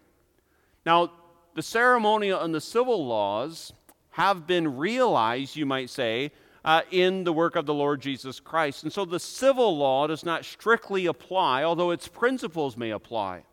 Now, 0.84 1.12
the 1.54 1.62
ceremonial 1.62 2.40
and 2.40 2.54
the 2.54 2.60
civil 2.60 3.06
laws 3.06 3.72
have 4.10 4.46
been 4.46 4.76
realized, 4.76 5.56
you 5.56 5.66
might 5.66 5.90
say, 5.90 6.32
uh, 6.64 6.82
in 6.90 7.24
the 7.24 7.32
work 7.32 7.56
of 7.56 7.66
the 7.66 7.74
Lord 7.74 8.00
Jesus 8.00 8.40
Christ. 8.40 8.82
And 8.82 8.92
so 8.92 9.04
the 9.04 9.20
civil 9.20 9.76
law 9.76 10.06
does 10.06 10.24
not 10.24 10.44
strictly 10.44 11.06
apply, 11.06 11.62
although 11.62 11.92
its 11.92 12.08
principles 12.08 12.76
may 12.76 12.90
apply. 12.90 13.44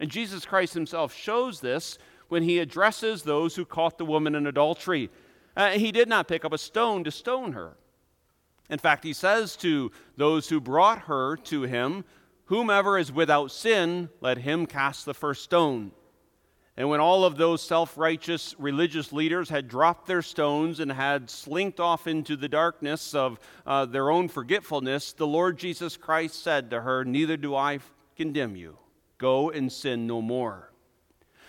And 0.00 0.10
Jesus 0.10 0.44
Christ 0.44 0.74
himself 0.74 1.14
shows 1.14 1.60
this 1.60 1.96
when 2.28 2.42
he 2.42 2.58
addresses 2.58 3.22
those 3.22 3.54
who 3.54 3.64
caught 3.64 3.98
the 3.98 4.04
woman 4.04 4.34
in 4.34 4.46
adultery. 4.46 5.10
Uh, 5.56 5.70
he 5.70 5.92
did 5.92 6.08
not 6.08 6.28
pick 6.28 6.44
up 6.44 6.52
a 6.52 6.58
stone 6.58 7.04
to 7.04 7.10
stone 7.10 7.52
her. 7.52 7.76
In 8.70 8.78
fact, 8.78 9.04
he 9.04 9.12
says 9.12 9.56
to 9.56 9.90
those 10.16 10.48
who 10.48 10.60
brought 10.60 11.00
her 11.00 11.36
to 11.36 11.62
him, 11.62 12.04
Whomever 12.46 12.98
is 12.98 13.12
without 13.12 13.50
sin, 13.50 14.08
let 14.20 14.38
him 14.38 14.66
cast 14.66 15.04
the 15.04 15.14
first 15.14 15.44
stone. 15.44 15.92
And 16.76 16.88
when 16.88 17.00
all 17.00 17.24
of 17.24 17.36
those 17.36 17.62
self 17.62 17.98
righteous 17.98 18.54
religious 18.58 19.12
leaders 19.12 19.50
had 19.50 19.68
dropped 19.68 20.06
their 20.06 20.22
stones 20.22 20.80
and 20.80 20.90
had 20.90 21.28
slinked 21.28 21.78
off 21.78 22.06
into 22.06 22.36
the 22.36 22.48
darkness 22.48 23.14
of 23.14 23.38
uh, 23.66 23.84
their 23.84 24.10
own 24.10 24.28
forgetfulness, 24.28 25.12
the 25.12 25.26
Lord 25.26 25.58
Jesus 25.58 25.96
Christ 25.96 26.42
said 26.42 26.70
to 26.70 26.80
her, 26.80 27.04
Neither 27.04 27.36
do 27.36 27.54
I 27.54 27.80
condemn 28.16 28.56
you. 28.56 28.78
Go 29.18 29.50
and 29.50 29.70
sin 29.70 30.06
no 30.06 30.22
more. 30.22 30.70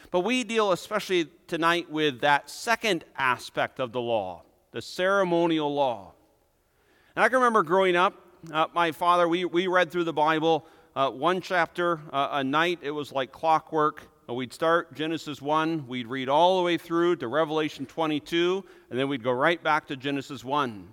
But 0.10 0.22
we 0.22 0.44
deal 0.44 0.72
especially 0.72 1.30
tonight 1.48 1.90
with 1.90 2.22
that 2.22 2.50
second 2.50 3.06
aspect 3.16 3.80
of 3.80 3.92
the 3.92 4.02
law, 4.02 4.44
the 4.72 4.82
ceremonial 4.82 5.74
law. 5.74 6.14
And 7.14 7.26
I 7.26 7.28
can 7.28 7.40
remember 7.40 7.62
growing 7.64 7.98
up, 7.98 8.14
uh, 8.54 8.68
my 8.74 8.94
father, 8.94 9.28
we, 9.28 9.44
we 9.44 9.68
read 9.68 9.92
through 9.92 10.06
the 10.06 10.14
Bible 10.14 10.66
uh, 10.96 11.10
one 11.10 11.42
chapter 11.42 12.00
uh, 12.14 12.30
a 12.32 12.44
night. 12.44 12.80
It 12.82 12.92
was 12.92 13.12
like 13.12 13.34
clockwork. 13.34 14.08
Uh, 14.30 14.34
we'd 14.34 14.54
start 14.54 14.94
Genesis 14.94 15.42
1, 15.42 15.88
we'd 15.88 16.08
read 16.08 16.30
all 16.30 16.58
the 16.58 16.64
way 16.64 16.78
through 16.78 17.18
to 17.18 17.28
Revelation 17.28 17.86
22, 17.86 18.64
and 18.90 18.98
then 18.98 19.10
we'd 19.10 19.24
go 19.24 19.32
right 19.32 19.62
back 19.62 19.88
to 19.88 19.98
Genesis 19.98 20.42
1. 20.46 20.88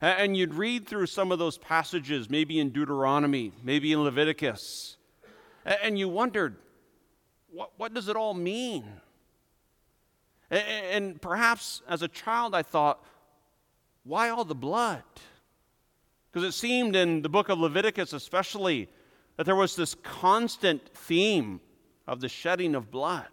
And 0.00 0.36
you'd 0.36 0.54
read 0.54 0.88
through 0.88 1.06
some 1.06 1.30
of 1.30 1.38
those 1.38 1.56
passages, 1.56 2.28
maybe 2.28 2.58
in 2.58 2.70
Deuteronomy, 2.70 3.52
maybe 3.62 3.92
in 3.92 4.02
Leviticus, 4.02 4.96
and 5.64 5.96
you 5.96 6.08
wondered, 6.08 6.56
what, 7.52 7.70
what 7.76 7.94
does 7.94 8.08
it 8.08 8.16
all 8.16 8.34
mean? 8.34 8.84
And, 10.50 10.62
and 10.66 11.22
perhaps 11.22 11.80
as 11.88 12.02
a 12.02 12.08
child, 12.08 12.56
I 12.56 12.62
thought, 12.62 13.04
why 14.02 14.30
all 14.30 14.44
the 14.44 14.54
blood? 14.54 15.04
Because 16.34 16.48
it 16.48 16.58
seemed 16.58 16.96
in 16.96 17.22
the 17.22 17.28
book 17.28 17.48
of 17.48 17.60
Leviticus, 17.60 18.12
especially, 18.12 18.88
that 19.36 19.44
there 19.44 19.54
was 19.54 19.76
this 19.76 19.94
constant 20.02 20.84
theme 20.92 21.60
of 22.08 22.20
the 22.20 22.28
shedding 22.28 22.74
of 22.74 22.90
blood. 22.90 23.28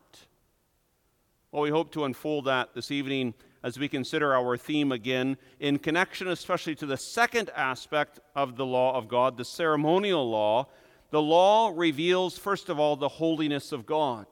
Well, 1.51 1.63
we 1.63 1.71
hope 1.71 1.91
to 1.93 2.05
unfold 2.05 2.45
that 2.45 2.75
this 2.75 2.91
evening 2.91 3.33
as 3.63 3.79
we 3.79 3.87
consider 3.87 4.35
our 4.35 4.55
theme 4.55 4.91
again 4.91 5.37
in 5.59 5.79
connection, 5.79 6.27
especially 6.27 6.75
to 6.75 6.85
the 6.85 6.95
second 6.95 7.49
aspect 7.55 8.19
of 8.35 8.55
the 8.55 8.67
law 8.67 8.95
of 8.95 9.07
God, 9.07 9.35
the 9.35 9.45
ceremonial 9.45 10.29
law, 10.29 10.67
the 11.09 11.23
law 11.23 11.73
reveals, 11.75 12.37
first 12.37 12.69
of 12.69 12.79
all, 12.79 12.95
the 12.95 13.09
holiness 13.09 13.71
of 13.71 13.87
God. 13.87 14.27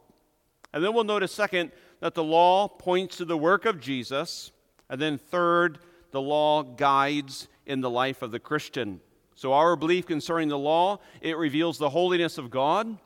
And 0.72 0.84
then 0.84 0.94
we'll 0.94 1.06
notice, 1.06 1.32
second, 1.32 1.72
that 2.02 2.14
the 2.14 2.24
law 2.24 2.68
points 2.68 3.18
to 3.18 3.26
the 3.26 3.36
work 3.36 3.66
of 3.66 3.80
Jesus. 3.80 4.52
And 4.92 5.02
then, 5.02 5.18
third, 5.18 5.80
the 6.12 6.22
law 6.22 6.62
guides 6.62 7.48
in 7.66 7.82
the 7.82 7.90
life 7.90 8.22
of 8.22 8.32
the 8.32 8.40
Christian. 8.40 9.02
So, 9.36 9.54
our 9.54 9.76
belief 9.76 10.06
concerning 10.06 10.50
the 10.50 10.58
law, 10.58 11.00
it 11.22 11.38
reveals 11.38 11.78
the 11.78 11.90
holiness 11.90 12.38
of 12.38 12.50
God, 12.50 12.98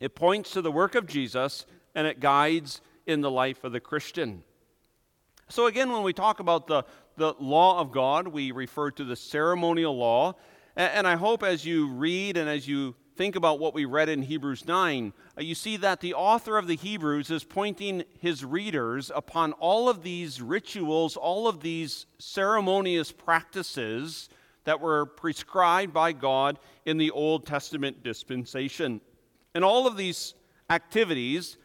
it 0.00 0.14
points 0.14 0.52
to 0.52 0.62
the 0.62 0.70
work 0.70 0.94
of 0.94 1.06
Jesus, 1.06 1.66
and 1.94 2.06
it 2.06 2.20
guides 2.20 2.80
in 3.06 3.22
the 3.22 3.30
life 3.30 3.64
of 3.64 3.72
the 3.72 3.80
Christian. 3.80 4.44
So, 5.48 5.66
again, 5.66 5.90
when 5.90 6.02
we 6.02 6.12
talk 6.12 6.40
about 6.40 6.66
the, 6.66 6.84
the 7.16 7.34
law 7.40 7.80
of 7.80 7.90
God, 7.90 8.28
we 8.28 8.52
refer 8.52 8.90
to 8.92 9.04
the 9.04 9.16
ceremonial 9.16 9.96
law. 9.96 10.34
And 10.76 11.08
I 11.08 11.16
hope 11.16 11.42
as 11.42 11.64
you 11.64 11.88
read 11.88 12.36
and 12.36 12.48
as 12.48 12.68
you 12.68 12.94
think 13.18 13.34
about 13.34 13.58
what 13.58 13.74
we 13.74 13.84
read 13.84 14.08
in 14.08 14.22
Hebrews 14.22 14.64
9, 14.64 15.12
uh, 15.36 15.40
you 15.40 15.56
see 15.56 15.76
that 15.78 16.00
the 16.00 16.14
author 16.14 16.56
of 16.56 16.68
the 16.68 16.76
Hebrews 16.76 17.32
is 17.32 17.42
pointing 17.42 18.04
his 18.20 18.44
readers 18.44 19.10
upon 19.12 19.54
all 19.54 19.88
of 19.88 20.04
these 20.04 20.40
rituals, 20.40 21.16
all 21.16 21.48
of 21.48 21.58
these 21.58 22.06
ceremonious 22.20 23.10
practices 23.10 24.28
that 24.62 24.80
were 24.80 25.04
prescribed 25.04 25.92
by 25.92 26.12
God 26.12 26.60
in 26.86 26.96
the 26.96 27.10
Old 27.10 27.44
Testament 27.44 28.04
dispensation. 28.04 29.00
And 29.52 29.64
all 29.64 29.88
of 29.88 29.96
these 29.96 30.34
activities 30.70 31.56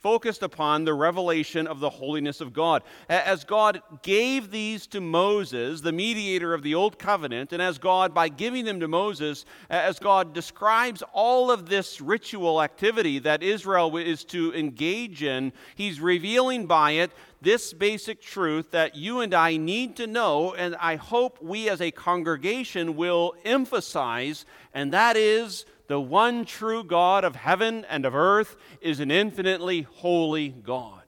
focused 0.00 0.42
upon 0.42 0.84
the 0.84 0.94
revelation 0.94 1.66
of 1.66 1.80
the 1.80 1.90
holiness 1.90 2.40
of 2.40 2.52
God. 2.52 2.82
As 3.08 3.44
God 3.44 3.82
gave 4.02 4.50
these 4.50 4.86
to 4.88 5.00
Moses, 5.00 5.80
the 5.80 5.92
mediator 5.92 6.54
of 6.54 6.62
the 6.62 6.74
Old 6.74 6.98
Covenant, 6.98 7.52
and 7.52 7.62
as 7.62 7.78
God, 7.78 8.14
by 8.14 8.28
giving 8.28 8.64
them 8.64 8.80
to 8.80 8.88
Moses, 8.88 9.44
as 9.68 9.98
God 9.98 10.32
describes 10.32 11.02
all 11.12 11.50
of 11.50 11.68
this 11.68 12.00
ritual 12.00 12.62
activity 12.62 13.18
that 13.20 13.42
Israel 13.42 13.96
is 13.96 14.24
to 14.24 14.54
engage 14.54 15.22
in, 15.22 15.52
He's 15.74 16.00
revealing 16.00 16.66
by 16.66 16.92
it 16.92 17.12
this 17.42 17.72
basic 17.72 18.20
truth 18.20 18.70
that 18.70 18.94
you 18.94 19.20
and 19.20 19.32
I 19.34 19.56
need 19.56 19.96
to 19.96 20.06
know, 20.06 20.54
and 20.54 20.76
I 20.76 20.96
hope 20.96 21.42
we 21.42 21.68
as 21.68 21.80
a 21.80 21.90
congregation 21.90 22.96
will 22.96 23.34
emphasize, 23.44 24.44
and 24.74 24.92
that 24.92 25.16
is 25.16 25.64
the 25.90 26.00
one 26.00 26.44
true 26.44 26.84
God 26.84 27.24
of 27.24 27.34
heaven 27.34 27.84
and 27.90 28.06
of 28.06 28.14
earth 28.14 28.56
is 28.80 29.00
an 29.00 29.10
infinitely 29.10 29.82
holy 29.82 30.50
God. 30.50 31.02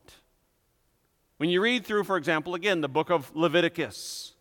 When 1.36 1.48
you 1.50 1.62
read 1.62 1.86
through, 1.86 2.02
for 2.02 2.16
example, 2.16 2.56
again, 2.56 2.80
the 2.80 2.88
book 2.88 3.08
of 3.08 3.30
Leviticus, 3.32 4.34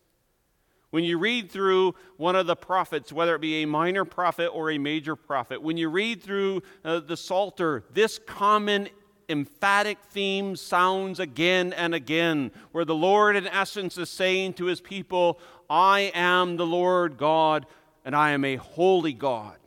when 0.90 1.04
you 1.04 1.20
read 1.20 1.52
through 1.52 1.94
one 2.18 2.36
of 2.36 2.48
the 2.48 2.56
prophets, 2.56 3.14
whether 3.14 3.36
it 3.36 3.42
be 3.42 3.62
a 3.62 3.68
minor 3.68 4.04
prophet 4.04 4.48
or 4.48 4.72
a 4.72 4.80
major 4.80 5.16
prophet, 5.16 5.62
when 5.62 5.78
you 5.78 5.90
read 5.90 6.24
through 6.24 6.64
uh, 6.84 7.02
the 7.02 7.18
Psalter, 7.18 7.84
this 7.94 8.18
common 8.18 8.90
emphatic 9.30 10.00
theme 10.10 10.56
sounds 10.56 11.20
again 11.20 11.72
and 11.74 11.94
again, 11.94 12.50
where 12.72 12.84
the 12.84 12.96
Lord, 12.96 13.36
in 13.36 13.46
essence, 13.46 13.96
is 13.96 14.10
saying 14.10 14.54
to 14.54 14.66
his 14.66 14.82
people, 14.82 15.40
I 15.70 16.12
am 16.16 16.58
the 16.58 16.66
Lord 16.66 17.20
God, 17.20 17.68
and 18.04 18.16
I 18.16 18.32
am 18.32 18.44
a 18.44 18.56
holy 18.56 19.14
God. 19.14 19.61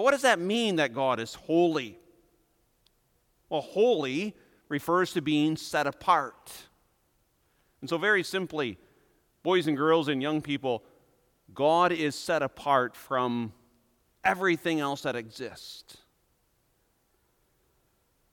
But 0.00 0.04
what 0.04 0.10
does 0.12 0.22
that 0.22 0.40
mean 0.40 0.76
that 0.76 0.94
God 0.94 1.20
is 1.20 1.34
holy? 1.34 1.98
Well, 3.50 3.60
holy 3.60 4.34
refers 4.70 5.12
to 5.12 5.20
being 5.20 5.58
set 5.58 5.86
apart. 5.86 6.50
And 7.82 7.90
so, 7.90 7.98
very 7.98 8.22
simply, 8.22 8.78
boys 9.42 9.66
and 9.66 9.76
girls 9.76 10.08
and 10.08 10.22
young 10.22 10.40
people, 10.40 10.84
God 11.52 11.92
is 11.92 12.14
set 12.14 12.40
apart 12.40 12.96
from 12.96 13.52
everything 14.24 14.80
else 14.80 15.02
that 15.02 15.16
exists. 15.16 15.98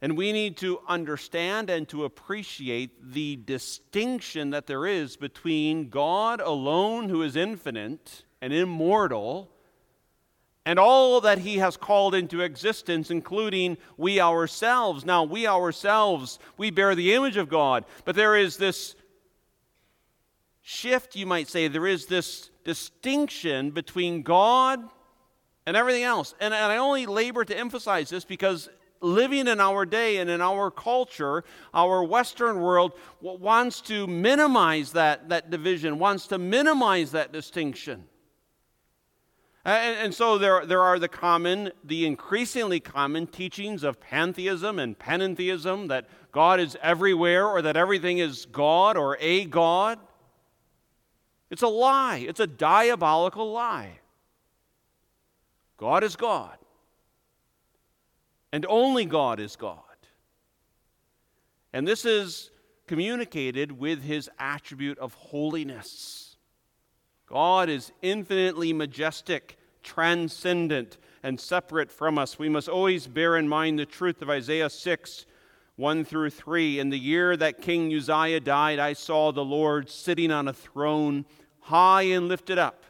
And 0.02 0.16
we 0.16 0.32
need 0.32 0.56
to 0.60 0.80
understand 0.88 1.70
and 1.70 1.86
to 1.90 2.06
appreciate 2.06 3.12
the 3.12 3.36
distinction 3.36 4.52
that 4.52 4.68
there 4.68 4.86
is 4.86 5.18
between 5.18 5.90
God 5.90 6.40
alone, 6.40 7.10
who 7.10 7.24
is 7.24 7.36
infinite, 7.36 8.24
and 8.42 8.54
immortal, 8.54 9.52
and 10.68 10.80
all 10.80 11.22
that 11.22 11.38
he 11.40 11.60
has 11.60 11.78
called 11.78 12.14
into 12.14 12.42
existence, 12.42 13.10
including 13.10 13.78
we 13.96 14.20
ourselves. 14.20 15.06
Now, 15.06 15.24
we 15.24 15.48
ourselves, 15.48 16.40
we 16.58 16.72
bear 16.72 16.94
the 16.94 17.14
image 17.14 17.38
of 17.38 17.48
God, 17.48 17.86
but 18.04 18.18
there 18.18 18.36
is 18.36 18.58
this 18.58 18.94
shift, 20.62 21.16
you 21.16 21.26
might 21.26 21.48
say. 21.48 21.70
There 21.70 21.88
is 21.88 22.08
this 22.08 22.50
distinction 22.66 23.72
between 23.72 24.24
God 24.24 24.84
and 25.66 25.78
everything 25.78 26.04
else. 26.04 26.36
And, 26.42 26.54
and 26.54 26.70
I 26.70 26.76
only 26.76 27.06
labor 27.06 27.46
to 27.46 27.58
emphasize 27.58 28.10
this 28.10 28.26
because 28.26 28.68
living 29.00 29.48
in 29.48 29.62
our 29.62 29.86
day 29.86 30.18
and 30.18 30.30
in 30.30 30.42
our 30.42 30.70
culture, 30.70 31.46
our 31.74 32.04
Western 32.04 32.60
world 32.60 32.92
wants 33.22 33.80
to 33.84 34.06
minimize 34.06 34.92
that, 34.92 35.30
that 35.30 35.50
division, 35.50 35.98
wants 35.98 36.28
to 36.28 36.38
minimize 36.38 37.12
that 37.12 37.32
distinction. 37.32 38.04
And, 39.68 39.98
and, 39.98 40.14
so 40.14 40.38
there, 40.38 40.66
there 40.66 40.82
are 40.82 40.98
the 40.98 41.10
common, 41.10 41.74
the 41.84 42.06
increasingly 42.06 42.80
common 42.80 43.28
teachings 43.28 43.84
of 43.84 44.00
pantheism 44.00 44.80
and 44.80 44.98
panentheism 44.98 45.90
that 45.90 46.08
God 46.32 46.62
is 46.62 46.78
everywhere 46.82 47.46
or 47.46 47.62
that 47.62 47.76
everything 47.76 48.20
is 48.20 48.46
God 48.46 48.96
or 48.96 49.18
a 49.20 49.44
God. 49.44 50.00
It's 51.50 51.64
a 51.64 51.68
lie, 51.68 52.20
it's 52.20 52.40
a 52.40 52.48
diabolical 52.48 53.52
lie. 53.52 54.00
God 55.76 56.02
is 56.02 56.16
God, 56.16 56.58
and 58.54 58.66
only 58.70 59.04
God 59.04 59.42
is 59.42 59.58
God. 59.58 59.82
And 61.74 61.86
this 61.86 62.06
is 62.06 62.52
communicated 62.88 63.74
with 63.74 64.02
his 64.02 64.30
attribute 64.40 64.98
of 64.98 65.14
holiness. 65.16 66.27
God 67.28 67.68
is 67.68 67.92
infinitely 68.02 68.72
majestic, 68.72 69.58
transcendent, 69.84 70.98
and 71.24 71.40
separate 71.40 71.92
from 71.92 72.18
us. 72.18 72.40
We 72.40 72.48
must 72.48 72.70
always 72.70 73.06
bear 73.06 73.36
in 73.36 73.50
mind 73.50 73.78
the 73.78 73.86
truth 73.86 74.22
of 74.22 74.30
Isaiah 74.30 74.70
6 74.70 75.26
1 75.76 76.06
through 76.06 76.32
3. 76.32 76.80
In 76.80 76.90
the 76.90 76.98
year 76.98 77.38
that 77.38 77.62
King 77.62 77.94
Uzziah 77.94 78.40
died, 78.40 78.80
I 78.80 78.94
saw 78.94 79.32
the 79.32 79.46
Lord 79.46 79.90
sitting 79.90 80.32
on 80.32 80.48
a 80.48 80.54
throne, 80.54 81.26
high 81.60 82.04
and 82.04 82.28
lifted 82.28 82.58
up, 82.58 82.84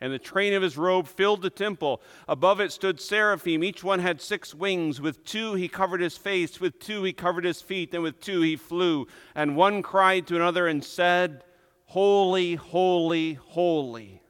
and 0.00 0.12
the 0.12 0.18
train 0.18 0.52
of 0.52 0.62
his 0.62 0.76
robe 0.76 1.06
filled 1.06 1.40
the 1.40 1.48
temple. 1.48 2.02
Above 2.28 2.60
it 2.60 2.72
stood 2.72 3.00
seraphim. 3.00 3.64
Each 3.64 3.82
one 3.82 4.00
had 4.00 4.20
six 4.20 4.54
wings. 4.54 5.00
With 5.00 5.24
two 5.24 5.54
he 5.54 5.68
covered 5.68 6.00
his 6.00 6.18
face, 6.18 6.60
with 6.60 6.78
two 6.80 7.04
he 7.04 7.12
covered 7.12 7.44
his 7.44 7.62
feet, 7.62 7.94
and 7.94 8.02
with 8.02 8.20
two 8.20 8.42
he 8.42 8.56
flew. 8.56 9.06
And 9.34 9.56
one 9.56 9.82
cried 9.82 10.26
to 10.26 10.36
another 10.36 10.66
and 10.66 10.84
said, 10.84 11.44
Holy, 11.88 12.54
holy, 12.54 13.32
holy 13.32 14.20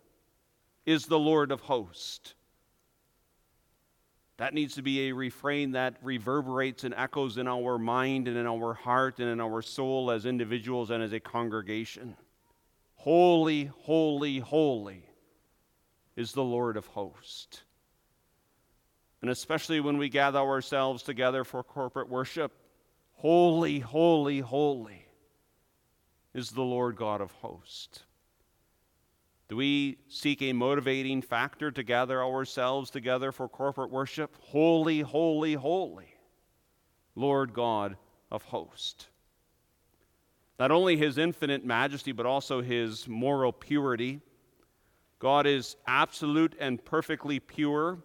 is 0.86 1.06
the 1.06 1.18
Lord 1.18 1.50
of 1.50 1.60
hosts. 1.62 2.34
That 4.36 4.54
needs 4.54 4.76
to 4.76 4.82
be 4.82 5.08
a 5.08 5.12
refrain 5.12 5.72
that 5.72 5.96
reverberates 6.00 6.84
and 6.84 6.94
echoes 6.94 7.36
in 7.36 7.48
our 7.48 7.76
mind 7.76 8.28
and 8.28 8.36
in 8.36 8.46
our 8.46 8.74
heart 8.74 9.18
and 9.18 9.28
in 9.28 9.40
our 9.40 9.60
soul 9.60 10.12
as 10.12 10.24
individuals 10.24 10.90
and 10.90 11.02
as 11.02 11.12
a 11.12 11.18
congregation. 11.18 12.16
Holy, 12.94 13.64
holy, 13.64 14.38
holy 14.38 15.10
is 16.14 16.30
the 16.30 16.44
Lord 16.44 16.76
of 16.76 16.86
hosts. 16.86 17.62
And 19.20 19.32
especially 19.32 19.80
when 19.80 19.98
we 19.98 20.08
gather 20.08 20.38
ourselves 20.38 21.02
together 21.02 21.42
for 21.42 21.64
corporate 21.64 22.08
worship, 22.08 22.52
holy, 23.14 23.80
holy, 23.80 24.38
holy 24.38 25.07
is 26.38 26.50
the 26.50 26.62
Lord 26.62 26.94
God 26.94 27.20
of 27.20 27.32
hosts. 27.32 28.04
Do 29.48 29.56
we 29.56 29.98
seek 30.08 30.40
a 30.40 30.52
motivating 30.52 31.20
factor 31.20 31.72
to 31.72 31.82
gather 31.82 32.22
ourselves 32.22 32.90
together 32.90 33.32
for 33.32 33.48
corporate 33.48 33.90
worship? 33.90 34.36
Holy, 34.40 35.00
holy, 35.00 35.54
holy, 35.54 36.14
Lord 37.16 37.52
God 37.52 37.96
of 38.30 38.42
hosts. 38.42 39.08
Not 40.60 40.70
only 40.70 40.96
his 40.96 41.18
infinite 41.18 41.64
majesty, 41.64 42.12
but 42.12 42.24
also 42.24 42.62
his 42.62 43.08
moral 43.08 43.52
purity. 43.52 44.20
God 45.18 45.46
is 45.46 45.76
absolute 45.88 46.54
and 46.60 46.84
perfectly 46.84 47.40
pure. 47.40 47.98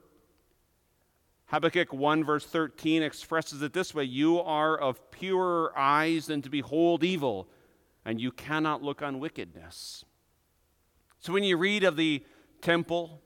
Habakkuk 1.47 1.93
1, 1.93 2.23
verse 2.23 2.45
13 2.45 3.03
expresses 3.03 3.62
it 3.62 3.73
this 3.73 3.93
way 3.93 4.05
You 4.05 4.39
are 4.41 4.75
of 4.75 5.12
purer 5.12 5.71
eyes 5.77 6.25
than 6.25 6.41
to 6.41 6.49
behold 6.49 7.03
evil 7.03 7.47
and 8.05 8.19
you 8.19 8.31
cannot 8.31 8.83
look 8.83 9.01
on 9.01 9.19
wickedness. 9.19 10.05
So 11.19 11.33
when 11.33 11.43
you 11.43 11.57
read 11.57 11.83
of 11.83 11.95
the 11.95 12.23
temple 12.61 13.21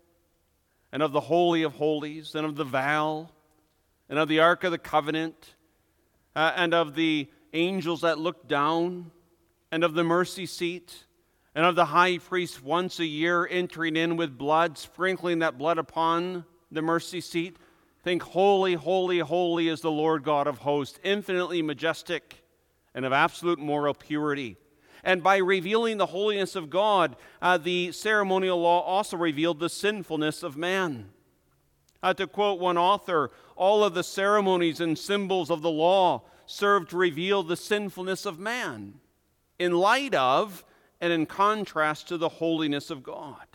and 0.91 1.01
of 1.01 1.11
the 1.11 1.21
Holy 1.21 1.63
of 1.63 1.73
Holies 1.73 2.35
and 2.35 2.45
of 2.45 2.55
the 2.55 2.63
veil 2.63 3.31
and 4.09 4.19
of 4.19 4.27
the 4.27 4.39
Ark 4.39 4.63
of 4.63 4.71
the 4.71 4.77
Covenant 4.77 5.55
uh, 6.35 6.53
and 6.55 6.73
of 6.73 6.95
the 6.95 7.27
angels 7.53 8.01
that 8.01 8.19
look 8.19 8.47
down 8.47 9.11
and 9.71 9.83
of 9.83 9.93
the 9.93 10.03
mercy 10.03 10.45
seat 10.45 11.05
and 11.55 11.65
of 11.65 11.75
the 11.75 11.85
high 11.85 12.19
priest 12.19 12.63
once 12.63 12.99
a 12.99 13.05
year 13.05 13.47
entering 13.49 13.95
in 13.95 14.15
with 14.15 14.37
blood, 14.37 14.77
sprinkling 14.77 15.39
that 15.39 15.57
blood 15.57 15.79
upon 15.79 16.45
the 16.71 16.83
mercy 16.83 17.19
seat, 17.19 17.57
think, 18.03 18.21
Holy, 18.21 18.75
holy, 18.75 19.19
holy 19.19 19.67
is 19.67 19.81
the 19.81 19.91
Lord 19.91 20.23
God 20.23 20.45
of 20.45 20.59
hosts, 20.59 20.99
infinitely 21.03 21.63
majestic 21.63 22.43
and 22.93 23.05
of 23.05 23.11
absolute 23.11 23.59
moral 23.59 23.93
purity. 23.93 24.57
And 25.07 25.23
by 25.23 25.37
revealing 25.37 25.97
the 25.97 26.07
holiness 26.07 26.57
of 26.57 26.69
God, 26.69 27.15
uh, 27.41 27.57
the 27.57 27.93
ceremonial 27.93 28.59
law 28.59 28.81
also 28.81 29.15
revealed 29.15 29.57
the 29.57 29.69
sinfulness 29.69 30.43
of 30.43 30.57
man. 30.57 31.11
Uh, 32.03 32.13
to 32.15 32.27
quote 32.27 32.59
one 32.59 32.77
author, 32.77 33.31
all 33.55 33.85
of 33.85 33.93
the 33.93 34.03
ceremonies 34.03 34.81
and 34.81 34.99
symbols 34.99 35.49
of 35.49 35.61
the 35.61 35.71
law 35.71 36.23
serve 36.45 36.89
to 36.89 36.97
reveal 36.97 37.41
the 37.41 37.55
sinfulness 37.55 38.25
of 38.25 38.37
man 38.37 38.95
in 39.57 39.71
light 39.71 40.13
of 40.13 40.65
and 40.99 41.13
in 41.13 41.25
contrast 41.25 42.09
to 42.09 42.17
the 42.17 42.27
holiness 42.27 42.89
of 42.89 43.01
God. 43.01 43.47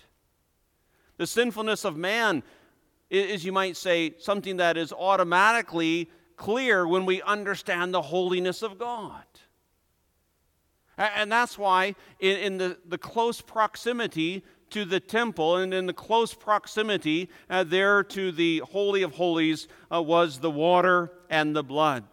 The 1.19 1.27
sinfulness 1.27 1.85
of 1.85 1.99
man 1.99 2.43
is, 3.11 3.45
you 3.45 3.53
might 3.53 3.77
say, 3.77 4.15
something 4.19 4.57
that 4.57 4.79
is 4.79 4.91
automatically 4.91 6.11
clear 6.37 6.89
when 6.89 7.05
we 7.05 7.21
understand 7.21 7.93
the 7.93 8.01
holiness 8.01 8.63
of 8.63 8.79
God. 8.79 9.25
And 10.99 11.33
that's 11.33 11.59
why, 11.59 11.95
in, 12.21 12.37
in 12.39 12.59
the, 12.59 12.79
the 12.87 12.99
close 12.99 13.41
proximity 13.41 14.45
to 14.71 14.85
the 14.85 15.01
temple 15.01 15.57
and 15.57 15.73
in 15.73 15.87
the 15.87 15.93
close 15.93 16.35
proximity 16.35 17.29
uh, 17.49 17.65
there 17.65 18.03
to 18.03 18.33
the 18.33 18.63
Holy 18.71 19.03
of 19.03 19.13
Holies 19.13 19.69
uh, 19.93 20.03
was 20.03 20.41
the 20.41 20.51
water 20.51 21.13
and 21.31 21.55
the 21.55 21.63
blood. 21.63 22.05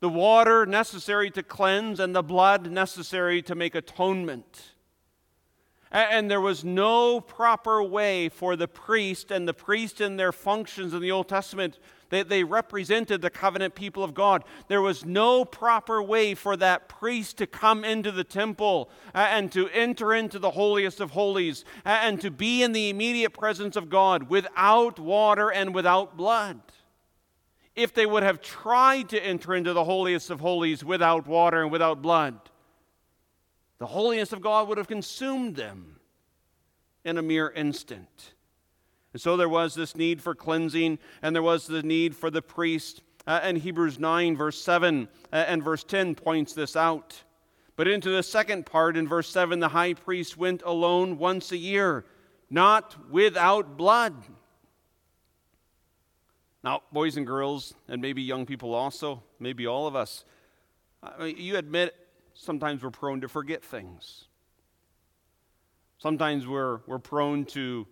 The 0.00 0.08
water 0.08 0.66
necessary 0.66 1.30
to 1.30 1.42
cleanse 1.42 1.98
and 1.98 2.14
the 2.14 2.22
blood 2.22 2.70
necessary 2.70 3.40
to 3.42 3.54
make 3.54 3.74
atonement. 3.74 4.72
And 5.90 6.30
there 6.30 6.40
was 6.40 6.64
no 6.64 7.20
proper 7.20 7.82
way 7.82 8.28
for 8.28 8.56
the 8.56 8.68
priest 8.68 9.30
and 9.30 9.46
the 9.46 9.54
priest 9.54 10.00
in 10.00 10.16
their 10.16 10.32
functions 10.32 10.92
in 10.92 11.00
the 11.00 11.12
Old 11.12 11.28
Testament 11.28 11.78
they, 12.08 12.22
they 12.22 12.44
represented 12.44 13.20
the 13.20 13.30
covenant 13.30 13.74
people 13.74 14.04
of 14.04 14.14
God. 14.14 14.44
There 14.68 14.82
was 14.82 15.04
no 15.04 15.44
proper 15.44 16.02
way 16.02 16.34
for 16.34 16.56
that 16.56 16.88
priest 16.88 17.38
to 17.38 17.46
come 17.46 17.84
into 17.84 18.12
the 18.12 18.24
temple 18.24 18.90
and 19.14 19.50
to 19.52 19.68
enter 19.70 20.14
into 20.14 20.38
the 20.38 20.52
holiest 20.52 21.00
of 21.00 21.10
holies 21.10 21.64
and 21.84 22.20
to 22.20 22.30
be 22.30 22.62
in 22.62 22.72
the 22.72 22.90
immediate 22.90 23.30
presence 23.30 23.76
of 23.76 23.88
God 23.88 24.28
without 24.28 24.98
water 24.98 25.50
and 25.50 25.74
without 25.74 26.16
blood. 26.16 26.60
If 27.74 27.92
they 27.92 28.06
would 28.06 28.22
have 28.22 28.40
tried 28.40 29.10
to 29.10 29.22
enter 29.22 29.54
into 29.54 29.72
the 29.72 29.84
holiest 29.84 30.30
of 30.30 30.40
holies 30.40 30.82
without 30.82 31.26
water 31.26 31.62
and 31.62 31.70
without 31.70 32.00
blood, 32.00 32.38
the 33.78 33.86
holiness 33.86 34.32
of 34.32 34.40
God 34.40 34.68
would 34.68 34.78
have 34.78 34.88
consumed 34.88 35.56
them 35.56 36.00
in 37.04 37.18
a 37.18 37.22
mere 37.22 37.50
instant. 37.50 38.34
And 39.12 39.20
so 39.20 39.36
there 39.36 39.48
was 39.48 39.74
this 39.74 39.96
need 39.96 40.22
for 40.22 40.34
cleansing, 40.34 40.98
and 41.22 41.34
there 41.34 41.42
was 41.42 41.66
the 41.66 41.82
need 41.82 42.14
for 42.14 42.30
the 42.30 42.42
priest. 42.42 43.02
Uh, 43.26 43.40
and 43.42 43.58
Hebrews 43.58 43.98
9, 43.98 44.36
verse 44.36 44.62
7 44.62 45.08
uh, 45.32 45.36
and 45.36 45.62
verse 45.62 45.84
10 45.84 46.14
points 46.14 46.52
this 46.52 46.76
out. 46.76 47.22
But 47.76 47.88
into 47.88 48.10
the 48.10 48.22
second 48.22 48.66
part, 48.66 48.96
in 48.96 49.06
verse 49.06 49.28
7, 49.28 49.60
the 49.60 49.68
high 49.68 49.94
priest 49.94 50.36
went 50.36 50.62
alone 50.64 51.18
once 51.18 51.52
a 51.52 51.56
year, 51.56 52.04
not 52.48 53.10
without 53.10 53.76
blood. 53.76 54.14
Now, 56.64 56.82
boys 56.90 57.16
and 57.16 57.26
girls, 57.26 57.74
and 57.88 58.00
maybe 58.00 58.22
young 58.22 58.46
people 58.46 58.74
also, 58.74 59.22
maybe 59.38 59.66
all 59.66 59.86
of 59.86 59.94
us, 59.94 60.24
mean, 61.18 61.36
you 61.36 61.56
admit 61.56 61.94
sometimes 62.36 62.82
we're 62.82 62.90
prone 62.90 63.20
to 63.22 63.28
forget 63.28 63.64
things. 63.64 64.26
Sometimes 65.98 66.46
we're, 66.46 66.80
we're 66.86 66.98
prone 66.98 67.44
to 67.46 67.86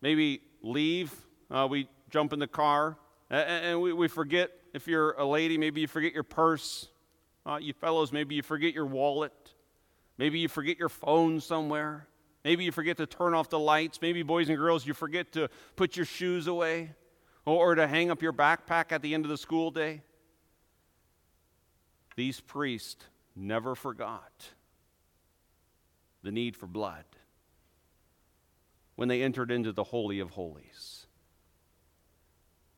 maybe 0.00 0.40
leave, 0.62 1.12
uh, 1.50 1.66
we 1.70 1.88
jump 2.10 2.32
in 2.32 2.38
the 2.38 2.46
car, 2.46 2.96
and, 3.30 3.64
and 3.64 3.80
we, 3.80 3.92
we, 3.92 4.08
forget 4.08 4.50
if 4.72 4.88
you're 4.88 5.12
a 5.12 5.24
lady, 5.24 5.58
maybe 5.58 5.82
you 5.82 5.86
forget 5.86 6.14
your 6.14 6.22
purse. 6.22 6.88
Uh, 7.44 7.58
you 7.60 7.72
fellows, 7.72 8.12
maybe 8.12 8.34
you 8.34 8.42
forget 8.42 8.74
your 8.74 8.86
wallet. 8.86 9.32
Maybe 10.18 10.38
you 10.38 10.48
forget 10.48 10.78
your 10.78 10.88
phone 10.88 11.40
somewhere. 11.40 12.08
Maybe 12.44 12.64
you 12.64 12.72
forget 12.72 12.96
to 12.96 13.06
turn 13.06 13.34
off 13.34 13.50
the 13.50 13.58
lights. 13.58 14.00
Maybe, 14.00 14.22
boys 14.22 14.48
and 14.48 14.56
girls, 14.56 14.86
you 14.86 14.94
forget 14.94 15.32
to 15.32 15.48
put 15.76 15.96
your 15.96 16.06
shoes 16.06 16.46
away 16.46 16.92
or, 17.44 17.72
or 17.72 17.74
to 17.74 17.86
hang 17.86 18.10
up 18.10 18.22
your 18.22 18.32
backpack 18.32 18.92
at 18.92 19.02
the 19.02 19.14
end 19.14 19.24
of 19.24 19.30
the 19.30 19.36
school 19.36 19.70
day. 19.70 20.02
These 22.16 22.40
priests 22.40 23.04
never 23.36 23.74
forgot 23.74 24.50
the 26.22 26.32
need 26.32 26.56
for 26.56 26.66
blood 26.66 27.04
when 28.96 29.08
they 29.08 29.22
entered 29.22 29.50
into 29.50 29.72
the 29.72 29.84
Holy 29.84 30.18
of 30.20 30.30
Holies. 30.30 31.06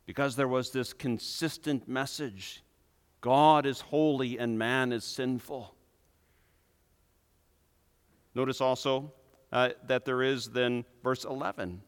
Because 0.05 0.37
there 0.37 0.49
was 0.49 0.71
this 0.71 0.93
consistent 0.93 1.89
message 1.89 2.63
God 3.21 3.67
is 3.67 3.81
holy 3.81 4.39
and 4.39 4.59
man 4.59 4.93
is 4.93 5.05
sinful. 5.05 5.75
Notice 8.35 8.61
also 8.61 9.13
uh, 9.51 9.71
that 9.87 10.05
there 10.05 10.23
is 10.23 10.51
then 10.51 10.85
verse 11.03 11.25
11. 11.25 11.83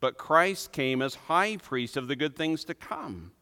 But 0.00 0.16
Christ 0.16 0.72
came 0.72 1.02
as 1.02 1.14
high 1.14 1.58
priest 1.58 1.96
of 1.96 2.08
the 2.08 2.16
good 2.16 2.34
things 2.34 2.64
to 2.64 2.74
come, 2.74 3.32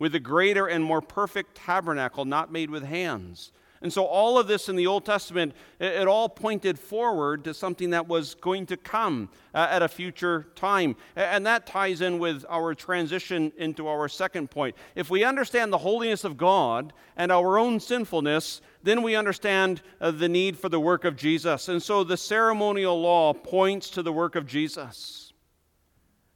with 0.00 0.16
a 0.16 0.20
greater 0.20 0.66
and 0.66 0.82
more 0.82 1.00
perfect 1.00 1.54
tabernacle 1.54 2.24
not 2.24 2.50
made 2.50 2.70
with 2.70 2.82
hands 2.82 3.52
and 3.82 3.90
so, 3.90 4.04
all 4.04 4.38
of 4.38 4.46
this 4.46 4.68
in 4.68 4.76
the 4.76 4.86
Old 4.86 5.06
Testament, 5.06 5.54
it, 5.78 6.06
all 6.06 6.28
pointed 6.28 6.78
forward 6.78 7.44
to 7.44 7.54
something 7.54 7.90
that 7.90 8.06
was 8.06 8.34
going 8.34 8.66
to 8.66 8.76
come 8.76 9.30
uh, 9.54 9.68
at 9.70 9.80
a 9.80 9.88
future 9.88 10.48
time. 10.54 10.96
And 11.16 11.46
that 11.46 11.66
ties 11.66 12.02
in 12.02 12.18
with 12.18 12.44
our 12.50 12.74
transition 12.74 13.52
into 13.56 13.88
our 13.88 14.06
second 14.06 14.50
point. 14.50 14.76
If 14.94 15.08
we 15.08 15.24
understand 15.24 15.72
the 15.72 15.78
holiness 15.78 16.24
of 16.24 16.36
God 16.36 16.92
and 17.16 17.32
our 17.32 17.58
own 17.58 17.80
sinfulness, 17.80 18.60
then 18.82 19.02
we 19.02 19.16
understand 19.16 19.80
uh, 19.98 20.10
the 20.10 20.28
need 20.28 20.58
for 20.58 20.68
the 20.68 20.80
work 20.80 21.06
of 21.06 21.16
Jesus. 21.16 21.68
And 21.68 21.82
so, 21.82 22.04
the 22.04 22.18
ceremonial 22.18 23.00
law 23.00 23.32
points 23.32 23.88
to 23.90 24.02
the 24.02 24.12
work 24.12 24.36
of 24.36 24.46
Jesus. 24.46 25.32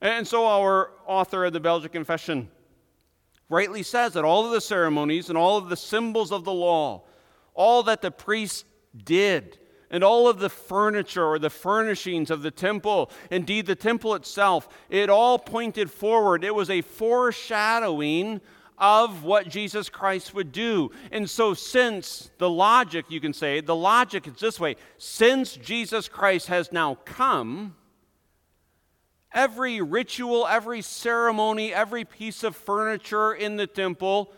And 0.00 0.26
so, 0.26 0.46
our 0.46 0.92
author 1.06 1.44
of 1.44 1.52
the 1.52 1.60
Belgic 1.60 1.92
Confession 1.92 2.48
rightly 3.48 3.82
says 3.82 4.14
that 4.14 4.24
all 4.24 4.46
of 4.46 4.52
the 4.52 4.60
ceremonies 4.60 5.28
and 5.28 5.38
all 5.38 5.56
of 5.58 5.68
the 5.68 5.76
symbols 5.76 6.32
of 6.32 6.44
the 6.44 6.52
law, 6.52 7.02
all 7.54 7.82
that 7.84 8.02
the 8.02 8.10
priests 8.10 8.64
did 9.04 9.58
and 9.90 10.02
all 10.02 10.28
of 10.28 10.38
the 10.38 10.50
furniture 10.50 11.24
or 11.24 11.38
the 11.38 11.50
furnishings 11.50 12.30
of 12.30 12.42
the 12.42 12.50
temple, 12.50 13.10
indeed 13.30 13.66
the 13.66 13.76
temple 13.76 14.14
itself, 14.14 14.68
it 14.88 15.08
all 15.08 15.38
pointed 15.38 15.90
forward. 15.90 16.42
It 16.42 16.54
was 16.54 16.70
a 16.70 16.80
foreshadowing 16.80 18.40
of 18.76 19.22
what 19.22 19.48
Jesus 19.48 19.88
Christ 19.88 20.34
would 20.34 20.50
do. 20.50 20.90
And 21.12 21.30
so, 21.30 21.54
since 21.54 22.30
the 22.38 22.50
logic, 22.50 23.06
you 23.08 23.20
can 23.20 23.32
say, 23.32 23.60
the 23.60 23.76
logic 23.76 24.26
is 24.26 24.34
this 24.34 24.58
way 24.58 24.76
since 24.98 25.54
Jesus 25.56 26.08
Christ 26.08 26.48
has 26.48 26.72
now 26.72 26.96
come, 27.04 27.76
every 29.34 29.82
ritual, 29.82 30.46
every 30.46 30.80
ceremony, 30.80 31.74
every 31.74 32.04
piece 32.04 32.44
of 32.44 32.56
furniture 32.56 33.34
in 33.34 33.56
the 33.56 33.66
temple, 33.66 34.32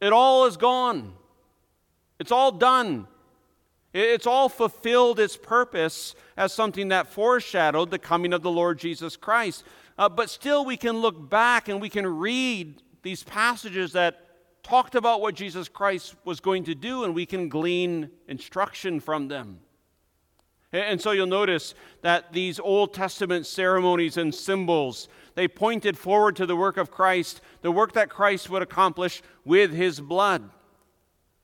it 0.00 0.12
all 0.12 0.46
is 0.46 0.56
gone. 0.56 1.12
It's 2.18 2.32
all 2.32 2.52
done. 2.52 3.06
It's 3.92 4.26
all 4.26 4.48
fulfilled 4.48 5.18
its 5.18 5.36
purpose 5.36 6.14
as 6.36 6.52
something 6.52 6.88
that 6.88 7.08
foreshadowed 7.08 7.90
the 7.90 7.98
coming 7.98 8.32
of 8.32 8.42
the 8.42 8.50
Lord 8.50 8.78
Jesus 8.78 9.16
Christ. 9.16 9.64
Uh, 9.96 10.08
but 10.08 10.30
still, 10.30 10.64
we 10.64 10.76
can 10.76 10.98
look 10.98 11.28
back 11.28 11.68
and 11.68 11.80
we 11.80 11.88
can 11.88 12.06
read 12.06 12.82
these 13.02 13.24
passages 13.24 13.92
that 13.92 14.24
talked 14.62 14.94
about 14.94 15.20
what 15.20 15.34
Jesus 15.34 15.68
Christ 15.68 16.14
was 16.24 16.40
going 16.40 16.64
to 16.64 16.74
do, 16.74 17.04
and 17.04 17.14
we 17.14 17.26
can 17.26 17.48
glean 17.48 18.10
instruction 18.28 19.00
from 19.00 19.28
them. 19.28 19.60
And 20.72 21.00
so 21.00 21.12
you'll 21.12 21.26
notice 21.26 21.74
that 22.02 22.32
these 22.32 22.60
Old 22.60 22.92
Testament 22.92 23.46
ceremonies 23.46 24.18
and 24.18 24.34
symbols, 24.34 25.08
they 25.34 25.48
pointed 25.48 25.96
forward 25.96 26.36
to 26.36 26.46
the 26.46 26.56
work 26.56 26.76
of 26.76 26.90
Christ, 26.90 27.40
the 27.62 27.72
work 27.72 27.94
that 27.94 28.10
Christ 28.10 28.50
would 28.50 28.60
accomplish 28.60 29.22
with 29.44 29.72
his 29.72 29.98
blood. 29.98 30.50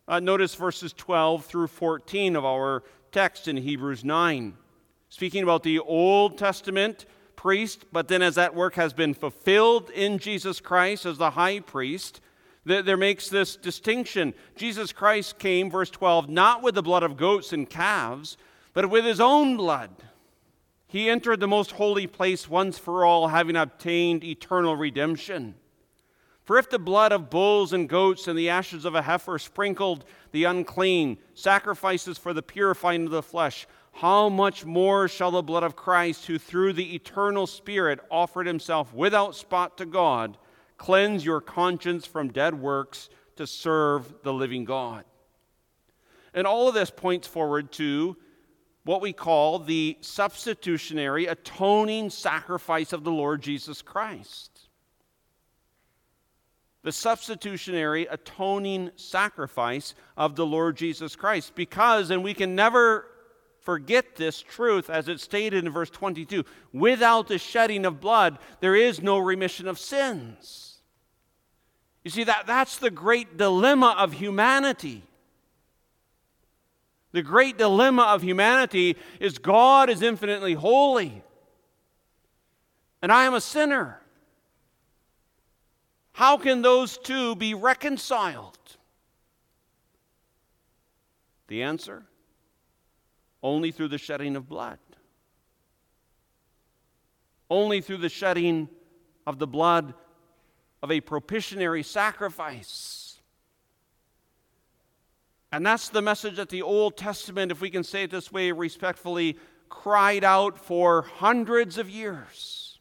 Uh, 0.07 0.21
notice 0.21 0.55
verses 0.55 0.93
12 0.93 1.47
through 1.47 1.69
14 1.69 2.37
of 2.37 2.45
our 2.45 2.83
text 3.13 3.49
in 3.49 3.57
Hebrews 3.57 4.05
9. 4.05 4.55
Speaking 5.09 5.43
about 5.43 5.63
the 5.63 5.79
Old 5.79 6.37
Testament 6.37 7.07
priest, 7.35 7.87
but 7.93 8.09
then 8.09 8.21
as 8.21 8.35
that 8.35 8.55
work 8.55 8.75
has 8.75 8.93
been 8.93 9.15
fulfilled 9.15 9.89
in 9.91 10.19
Jesus 10.19 10.61
Christ 10.61 11.07
as 11.07 11.17
the 11.17 11.31
high 11.31 11.61
priest, 11.61 12.21
there 12.67 12.97
makes 12.97 13.29
this 13.29 13.57
distinction. 13.57 14.35
Jesus 14.57 14.93
Christ 14.93 15.39
came, 15.39 15.71
verse 15.71 15.91
12, 15.91 16.29
not 16.29 16.63
with 16.63 16.75
the 16.75 16.83
blood 16.83 17.03
of 17.03 17.17
goats 17.17 17.53
and 17.53 17.69
calves, 17.69 18.37
but 18.75 18.91
with 18.91 19.05
his 19.05 19.21
own 19.21 19.57
blood. 19.57 19.91
He 20.87 21.09
entered 21.09 21.41
the 21.41 21.49
most 21.49 21.73
holy 21.73 22.07
place 22.07 22.49
once 22.49 22.79
for 22.79 23.05
all, 23.05 23.29
having 23.29 23.57
obtained 23.57 24.23
eternal 24.23 24.77
redemption. 24.77 25.55
For 26.43 26.59
if 26.59 26.69
the 26.69 26.79
blood 26.79 27.11
of 27.11 27.31
bulls 27.31 27.73
and 27.73 27.89
goats 27.89 28.29
and 28.29 28.39
the 28.39 28.51
ashes 28.51 28.85
of 28.85 28.95
a 28.95 29.03
heifer 29.03 29.39
sprinkled 29.39 30.05
the 30.31 30.45
unclean, 30.45 31.17
sacrifices 31.33 32.19
for 32.19 32.35
the 32.35 32.43
purifying 32.43 33.07
of 33.07 33.13
the 33.13 33.23
flesh, 33.23 33.67
how 33.93 34.29
much 34.29 34.65
more 34.65 35.09
shall 35.09 35.31
the 35.31 35.43
blood 35.43 35.63
of 35.63 35.77
Christ, 35.77 36.27
who 36.27 36.39
through 36.39 36.75
the 36.75 36.95
eternal 36.95 37.47
Spirit 37.47 38.01
offered 38.11 38.47
himself 38.47 38.93
without 38.93 39.35
spot 39.35 39.79
to 39.79 39.87
God, 39.87 40.37
cleanse 40.77 41.25
your 41.25 41.41
conscience 41.41 42.05
from 42.05 42.29
dead 42.29 42.61
works 42.61 43.09
to 43.37 43.47
serve 43.47 44.23
the 44.23 44.33
living 44.33 44.65
God? 44.65 45.05
And 46.35 46.47
all 46.47 46.69
of 46.69 46.75
this 46.75 46.91
points 46.91 47.27
forward 47.27 47.73
to 47.73 48.17
what 48.85 49.01
we 49.01 49.13
call 49.13 49.59
the 49.59 49.97
substitutionary 50.01 51.27
atoning 51.27 52.11
sacrifice 52.11 52.93
of 52.93 53.03
the 53.05 53.13
Lord 53.13 53.43
Jesus 53.43 53.83
Christ 53.83 54.55
the 56.85 56.93
substitutionary 56.93 58.07
atoning 58.07 58.91
sacrifice 58.95 59.95
of 60.17 60.37
the 60.37 60.47
Lord 60.47 60.77
Jesus 60.77 61.17
Christ. 61.17 61.55
Because, 61.55 62.11
and 62.11 62.23
we 62.23 62.35
can 62.35 62.55
never 62.55 63.07
forget 63.61 64.17
this 64.17 64.43
truth 64.43 64.91
as 64.91 65.09
it's 65.09 65.25
stated 65.25 65.65
in 65.65 65.73
verse 65.73 65.89
22 65.89 66.45
without 66.75 67.27
the 67.27 67.39
shedding 67.39 67.87
of 67.87 68.01
blood, 68.01 68.39
there 68.61 68.77
is 68.77 69.03
no 69.03 69.19
remission 69.19 69.67
of 69.67 69.79
sins. 69.79 70.83
You 72.05 72.11
see, 72.11 72.25
that, 72.25 72.47
that's 72.47 72.77
the 72.77 72.91
great 72.91 73.39
dilemma 73.39 73.97
of 73.99 74.13
humanity. 74.13 75.03
The 77.15 77.23
great 77.23 77.57
dilemma 77.57 78.03
of 78.03 78.23
humanity 78.23 78.97
is 79.21 79.39
God 79.39 79.89
is 79.89 80.03
infinitely 80.03 80.55
holy, 80.55 81.23
and 83.01 83.13
I 83.13 83.27
am 83.27 83.35
a 83.35 83.41
sinner. 83.41 84.01
How 86.11 86.37
can 86.37 86.61
those 86.63 86.99
two 86.99 87.37
be 87.37 87.55
reconciled? 87.55 88.59
The 91.47 91.63
answer 91.63 92.03
only 93.45 93.71
through 93.71 93.89
the 93.89 93.99
shedding 93.99 94.35
of 94.35 94.49
blood. 94.49 94.81
Only 97.49 97.81
through 97.81 97.99
the 97.99 98.09
shedding 98.09 98.69
of 99.25 99.39
the 99.39 99.47
blood 99.47 99.95
of 100.83 100.91
a 100.91 101.01
propitiatory 101.01 101.85
sacrifice. 101.85 103.04
And 105.55 105.65
that's 105.65 105.89
the 105.89 106.03
message 106.03 106.35
that 106.35 106.49
the 106.49 106.63
Old 106.63 106.97
Testament, 106.97 107.53
if 107.53 107.61
we 107.61 107.71
can 107.71 107.85
say 107.85 108.03
it 108.03 108.11
this 108.11 108.33
way 108.33 108.51
respectfully, 108.51 109.39
cried 109.69 110.25
out 110.25 110.59
for 110.59 111.03
hundreds 111.03 111.79
of 111.79 111.89
years. 111.89 112.81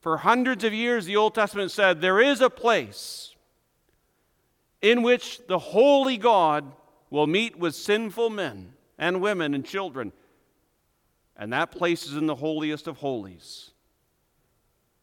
For 0.00 0.16
hundreds 0.16 0.64
of 0.64 0.72
years, 0.72 1.04
the 1.04 1.16
Old 1.16 1.34
Testament 1.34 1.72
said 1.72 2.00
there 2.00 2.20
is 2.20 2.40
a 2.40 2.48
place 2.48 3.34
in 4.80 5.02
which 5.02 5.46
the 5.46 5.58
holy 5.58 6.16
God 6.16 6.72
will 7.10 7.26
meet 7.26 7.58
with 7.58 7.74
sinful 7.74 8.30
men 8.30 8.72
and 8.96 9.20
women 9.20 9.52
and 9.52 9.62
children. 9.62 10.10
And 11.36 11.52
that 11.52 11.70
place 11.70 12.06
is 12.06 12.16
in 12.16 12.24
the 12.24 12.34
holiest 12.34 12.86
of 12.86 12.96
holies. 12.96 13.72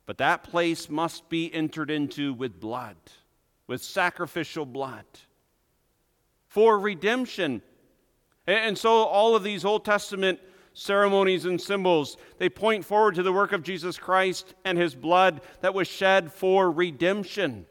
But 0.08 0.18
that 0.18 0.46
place 0.46 0.89
must 0.89 1.30
be 1.30 1.54
entered 1.54 1.92
into 1.92 2.34
with 2.34 2.60
blood, 2.60 2.98
with 3.68 3.84
sacrificial 3.84 4.66
blood, 4.66 5.06
for 6.54 6.78
redemption. 6.78 7.63
And 8.46 8.78
so 8.78 9.06
all 9.06 9.36
of 9.36 9.42
these 9.42 9.66
Old 9.66 9.84
Testament 9.84 10.39
ceremonies 10.74 11.46
and 11.46 11.60
symbols. 11.60 12.16
They 12.38 12.48
point 12.48 12.86
forward 12.86 13.16
to 13.16 13.24
the 13.24 13.34
work 13.34 13.54
of 13.54 13.63
Jesus 13.63 13.98
Christ 13.98 14.54
and 14.63 14.78
his 14.78 14.94
blood 14.94 15.42
that 15.62 15.74
was 15.74 15.88
shed 15.88 16.32
for 16.32 16.70
redemption. 16.70 17.66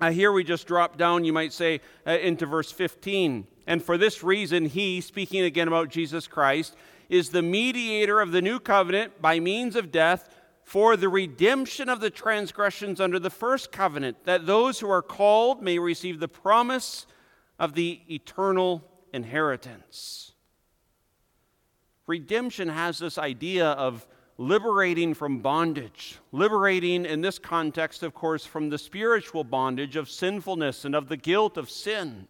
Uh, 0.00 0.12
here 0.12 0.30
we 0.30 0.44
just 0.44 0.68
drop 0.68 0.96
down, 0.96 1.24
you 1.24 1.32
might 1.32 1.52
say, 1.52 1.80
uh, 2.06 2.12
into 2.12 2.46
verse 2.46 2.70
15. 2.70 3.44
And 3.66 3.82
for 3.82 3.98
this 3.98 4.22
reason, 4.22 4.66
he, 4.66 5.00
speaking 5.00 5.42
again 5.42 5.66
about 5.66 5.88
Jesus 5.88 6.28
Christ, 6.28 6.76
is 7.08 7.30
the 7.30 7.42
mediator 7.42 8.20
of 8.20 8.30
the 8.30 8.42
new 8.42 8.60
covenant 8.60 9.20
by 9.20 9.40
means 9.40 9.74
of 9.74 9.90
death 9.90 10.32
for 10.62 10.96
the 10.96 11.08
redemption 11.08 11.88
of 11.88 11.98
the 11.98 12.10
transgressions 12.10 13.00
under 13.00 13.18
the 13.18 13.30
first 13.30 13.72
covenant, 13.72 14.18
that 14.26 14.46
those 14.46 14.78
who 14.78 14.88
are 14.88 15.02
called 15.02 15.60
may 15.60 15.80
receive 15.80 16.20
the 16.20 16.28
promise 16.28 17.04
of 17.58 17.74
the 17.74 18.00
eternal 18.08 18.84
inheritance. 19.12 20.32
redemption 22.06 22.68
has 22.68 22.98
this 22.98 23.18
idea 23.18 23.66
of 23.66 24.06
liberating 24.38 25.14
from 25.14 25.40
bondage. 25.40 26.18
Liberating, 26.30 27.04
in 27.04 27.20
this 27.20 27.38
context, 27.38 28.02
of 28.02 28.14
course, 28.14 28.44
from 28.44 28.68
the 28.68 28.78
spiritual 28.78 29.44
bondage 29.44 29.96
of 29.96 30.08
sinfulness 30.08 30.84
and 30.84 30.94
of 30.94 31.08
the 31.08 31.16
guilt 31.16 31.56
of 31.56 31.70
sin. 31.70 32.28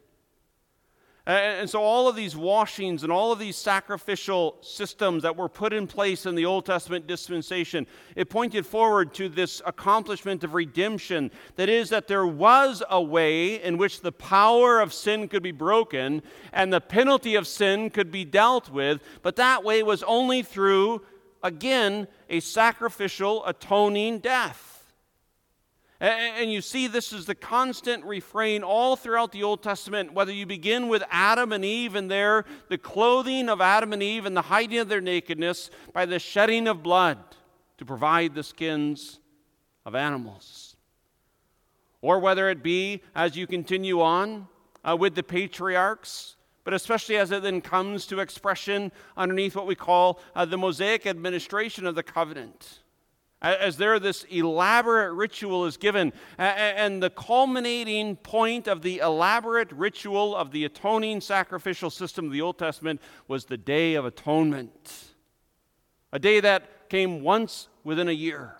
And 1.27 1.69
so, 1.69 1.83
all 1.83 2.07
of 2.07 2.15
these 2.15 2.37
washings 2.37 3.03
and 3.03 3.11
all 3.11 3.33
of 3.33 3.41
these 3.41 3.57
sacrificial 3.57 4.59
systems 4.61 5.25
that 5.25 5.37
were 5.37 5.49
put 5.49 5.73
in 5.73 5.89
place 5.89 6.25
in 6.25 6.37
the 6.37 6.47
Old 6.47 6.67
Testament 6.67 7.09
dispensation, 7.09 7.89
it 8.15 8.31
pointed 8.31 8.65
forward 8.65 9.12
to 9.15 9.29
this 9.29 9.61
accomplishment 9.67 10.45
of 10.45 10.55
redemption. 10.55 11.33
That 11.57 11.69
is, 11.69 11.89
that 11.89 12.07
there 12.07 12.29
was 12.29 12.81
a 12.89 13.03
way 13.03 13.61
in 13.61 13.77
which 13.77 14.03
the 14.03 14.12
power 14.12 14.81
of 14.81 14.93
sin 14.93 15.27
could 15.27 15.43
be 15.43 15.51
broken 15.51 16.23
and 16.53 16.73
the 16.73 16.81
penalty 16.81 17.35
of 17.35 17.49
sin 17.49 17.91
could 17.91 18.12
be 18.12 18.25
dealt 18.25 18.71
with, 18.71 19.03
but 19.23 19.35
that 19.35 19.65
way 19.65 19.83
was 19.83 20.05
only 20.05 20.43
through 20.43 21.03
again, 21.43 22.09
a 22.29 22.41
sacrificial, 22.41 23.45
atoning 23.47 24.19
death. 24.19 24.76
And 25.98 26.52
you 26.52 26.61
see, 26.61 26.88
this 26.88 27.12
is 27.12 27.24
the 27.24 27.35
constant 27.35 28.04
refrain 28.04 28.62
all 28.62 28.96
throughout 28.96 29.32
the 29.32 29.42
Old 29.42 29.62
Testament, 29.62 30.12
whether 30.12 30.32
you 30.32 30.44
begin 30.44 30.88
with 30.88 31.02
Adam 31.11 31.52
and 31.52 31.64
Eve 31.64 31.94
and 31.94 32.11
their, 32.11 32.44
the 32.68 32.76
clothing 32.76 33.48
of 33.48 33.62
Adam 33.62 33.94
and 33.94 34.02
Eve 34.02 34.26
and 34.26 34.37
the 34.37 34.42
hiding 34.42 34.78
of 34.78 34.88
their 34.88 35.00
nakedness 35.00 35.70
by 35.94 36.04
the 36.04 36.18
shedding 36.18 36.68
of 36.68 36.82
blood 36.82 37.18
to 37.78 37.87
provide 37.87 38.35
the 38.35 38.42
skins 38.42 39.20
of 39.87 39.94
animals. 39.94 40.76
Or 42.02 42.18
whether 42.18 42.50
it 42.50 42.62
be, 42.62 43.02
as 43.14 43.35
you 43.35 43.46
continue 43.46 44.02
on 44.02 44.48
uh, 44.85 44.96
with 44.96 45.14
the 45.14 45.22
patriarchs, 45.22 46.37
but 46.62 46.74
especially 46.74 47.16
as 47.16 47.30
it 47.30 47.42
then 47.42 47.62
comes 47.62 48.06
to 48.06 48.20
expression 48.20 48.92
underneath 49.16 49.56
what 49.56 49.66
we 49.66 49.74
call 49.74 50.20
uh, 50.35 50.44
the 50.44 50.59
Mosaic 50.59 51.06
administration 51.06 51.87
of 51.87 51.94
the 51.94 52.02
covenant. 52.02 52.80
As 53.42 53.77
there, 53.77 53.99
this 53.99 54.25
elaborate 54.25 55.12
ritual 55.12 55.66
is 55.66 55.77
given, 55.77 56.12
and 56.38 57.03
the 57.03 57.11
culminating 57.11 58.16
point 58.16 58.66
of 58.66 58.83
the 58.83 58.99
elaborate 58.99 59.70
ritual 59.72 60.35
of 60.35 60.53
the 60.53 60.64
atoning 60.64 61.20
sacrificial 61.20 61.90
system 61.90 62.27
of 62.27 62.33
the 62.33 62.40
Old 62.40 62.59
Testament 62.59 63.01
was 63.29 63.44
the 63.44 63.59
Day 63.59 63.94
of 63.94 64.05
Atonement, 64.05 65.12
a 66.12 66.18
day 66.18 66.40
that 66.40 66.88
came 66.88 67.22
once 67.22 67.68
within 67.85 68.09
a 68.09 68.12
year 68.12 68.57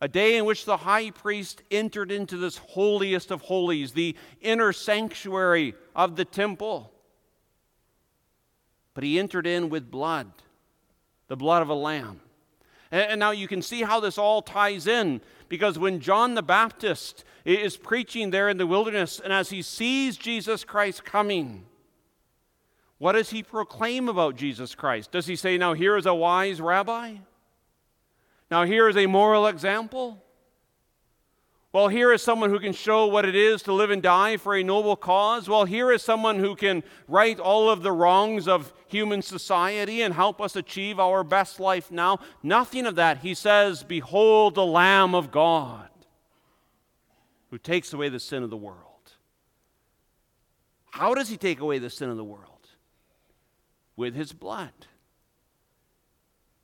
a 0.00 0.08
day 0.08 0.36
in 0.36 0.44
which 0.44 0.64
the 0.64 0.76
high 0.76 1.10
priest 1.10 1.62
entered 1.70 2.12
into 2.12 2.36
this 2.36 2.58
holiest 2.58 3.30
of 3.30 3.40
holies, 3.42 3.92
the 3.92 4.14
inner 4.40 4.72
sanctuary 4.72 5.74
of 5.94 6.16
the 6.16 6.24
temple. 6.24 6.92
But 8.94 9.04
he 9.04 9.18
entered 9.18 9.46
in 9.46 9.68
with 9.68 9.90
blood, 9.90 10.30
the 11.28 11.36
blood 11.36 11.62
of 11.62 11.70
a 11.70 11.74
lamb. 11.74 12.20
And, 12.90 13.18
now 13.18 13.30
you 13.30 13.48
can 13.48 13.62
see 13.62 13.82
how 13.82 14.00
this 14.00 14.18
all 14.18 14.42
ties 14.42 14.86
in 14.86 15.20
because 15.48 15.78
when 15.78 16.00
John 16.00 16.34
the 16.34 16.42
Baptist 16.42 17.24
is 17.44 17.76
preaching 17.76 18.30
there 18.30 18.48
in 18.48 18.56
the 18.56 18.66
wilderness, 18.66 19.20
and 19.20 19.32
as 19.32 19.50
he 19.50 19.62
sees 19.62 20.16
Jesus 20.16 20.64
Christ 20.64 21.04
coming, 21.04 21.64
what 22.98 23.12
does 23.12 23.30
he 23.30 23.42
proclaim 23.42 24.08
about 24.08 24.36
Jesus 24.36 24.74
Christ? 24.74 25.12
Does 25.12 25.26
he 25.26 25.36
say, 25.36 25.58
Now 25.58 25.74
here 25.74 25.96
is 25.96 26.06
a 26.06 26.14
wise 26.14 26.60
rabbi? 26.60 27.16
Now, 28.50 28.64
here 28.64 28.88
is 28.88 28.96
a 28.96 29.06
moral 29.06 29.46
example. 29.46 30.22
Well, 31.76 31.88
here 31.88 32.10
is 32.10 32.22
someone 32.22 32.48
who 32.48 32.58
can 32.58 32.72
show 32.72 33.04
what 33.04 33.26
it 33.26 33.34
is 33.34 33.60
to 33.64 33.72
live 33.74 33.90
and 33.90 34.02
die 34.02 34.38
for 34.38 34.56
a 34.56 34.64
noble 34.64 34.96
cause. 34.96 35.46
Well, 35.46 35.66
here 35.66 35.92
is 35.92 36.00
someone 36.00 36.38
who 36.38 36.56
can 36.56 36.82
right 37.06 37.38
all 37.38 37.68
of 37.68 37.82
the 37.82 37.92
wrongs 37.92 38.48
of 38.48 38.72
human 38.86 39.20
society 39.20 40.00
and 40.00 40.14
help 40.14 40.40
us 40.40 40.56
achieve 40.56 40.98
our 40.98 41.22
best 41.22 41.60
life 41.60 41.90
now. 41.90 42.20
Nothing 42.42 42.86
of 42.86 42.94
that. 42.94 43.18
He 43.18 43.34
says, 43.34 43.82
Behold 43.82 44.54
the 44.54 44.64
Lamb 44.64 45.14
of 45.14 45.30
God 45.30 45.90
who 47.50 47.58
takes 47.58 47.92
away 47.92 48.08
the 48.08 48.20
sin 48.20 48.42
of 48.42 48.48
the 48.48 48.56
world. 48.56 49.12
How 50.92 51.12
does 51.12 51.28
he 51.28 51.36
take 51.36 51.60
away 51.60 51.78
the 51.78 51.90
sin 51.90 52.08
of 52.08 52.16
the 52.16 52.24
world? 52.24 52.70
With 53.96 54.14
his 54.14 54.32
blood. 54.32 54.72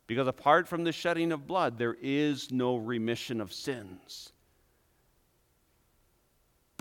Because 0.06 0.26
apart 0.26 0.68
from 0.68 0.84
the 0.84 0.92
shedding 0.92 1.32
of 1.32 1.46
blood, 1.46 1.76
there 1.76 1.98
is 2.00 2.50
no 2.50 2.76
remission 2.76 3.42
of 3.42 3.52
sins. 3.52 4.32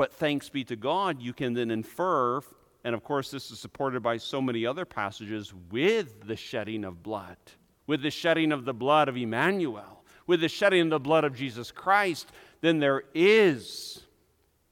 But 0.02 0.14
thanks 0.14 0.50
be 0.50 0.64
to 0.64 0.76
God, 0.76 1.22
you 1.22 1.32
can 1.32 1.54
then 1.54 1.70
infer, 1.70 2.42
and 2.84 2.96
of 2.96 3.04
course, 3.04 3.30
this 3.30 3.52
is 3.52 3.60
supported 3.60 4.02
by 4.02 4.18
so 4.18 4.42
many 4.42 4.66
other 4.66 4.84
passages, 4.84 5.54
with 5.70 6.26
the 6.26 6.36
shedding 6.36 6.86
of 6.86 7.04
blood, 7.04 7.38
with 7.86 8.02
the 8.02 8.10
shedding 8.10 8.52
of 8.52 8.66
the 8.66 8.74
blood 8.74 9.10
of 9.10 9.16
Emmanuel, 9.16 10.04
with 10.26 10.42
the 10.42 10.50
shedding 10.50 10.82
of 10.82 10.90
the 10.90 11.00
blood 11.00 11.24
of 11.24 11.36
Jesus 11.36 11.72
Christ, 11.72 12.32
then 12.62 12.80
there 12.80 13.04
is 13.14 14.02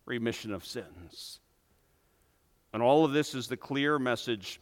remission 0.08 0.52
of 0.52 0.66
sins. 0.66 1.42
And 2.74 2.82
all 2.82 3.06
of 3.06 3.12
this 3.12 3.36
is 3.36 3.48
the 3.48 3.56
clear 3.56 4.00
message 4.00 4.60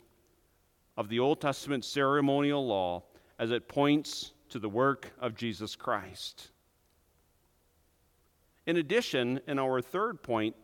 of 0.98 1.08
the 1.08 1.20
Old 1.20 1.40
Testament 1.40 1.86
ceremonial 1.86 2.68
law 2.68 3.04
as 3.40 3.52
it 3.52 3.70
points 3.70 4.34
to 4.50 4.60
the 4.60 4.68
work 4.68 5.14
of 5.22 5.34
Jesus 5.34 5.78
Christ. 5.78 6.52
In 8.68 8.78
addition, 8.78 9.40
in 9.48 9.58
our 9.58 9.82
third 9.82 10.22
point, 10.22 10.56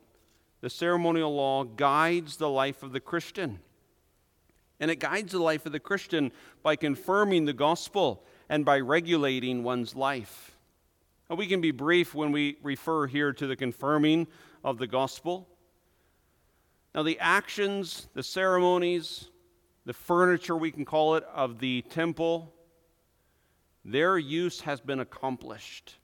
the 0.61 0.69
ceremonial 0.69 1.33
law 1.33 1.63
guides 1.63 2.37
the 2.37 2.49
life 2.49 2.83
of 2.83 2.91
the 2.91 2.99
Christian. 2.99 3.59
And 4.79 4.91
it 4.91 4.99
guides 4.99 5.31
the 5.31 5.39
life 5.39 5.65
of 5.65 5.71
the 5.71 5.79
Christian 5.79 6.31
by 6.61 6.75
confirming 6.75 7.45
the 7.45 7.53
gospel 7.53 8.25
and 8.49 8.65
by 8.65 8.81
regulating 8.81 9.63
one's 9.63 9.95
life. 9.95 10.57
Now, 11.29 11.37
we 11.37 11.47
can 11.47 11.61
be 11.61 11.71
brief 11.71 12.13
when 12.13 12.31
we 12.31 12.57
refer 12.61 13.07
here 13.07 13.31
to 13.33 13.47
the 13.47 13.55
confirming 13.55 14.27
of 14.63 14.77
the 14.77 14.87
gospel. 14.87 15.47
Now, 16.93 17.03
the 17.03 17.19
actions, 17.19 18.09
the 18.13 18.23
ceremonies, 18.23 19.29
the 19.85 19.93
furniture, 19.93 20.57
we 20.57 20.71
can 20.71 20.85
call 20.85 21.15
it, 21.15 21.23
of 21.33 21.59
the 21.59 21.81
temple 21.83 22.53
their 23.85 24.17
use 24.17 24.61
has 24.61 24.79
been 24.79 25.01
accomplished. 25.01 25.95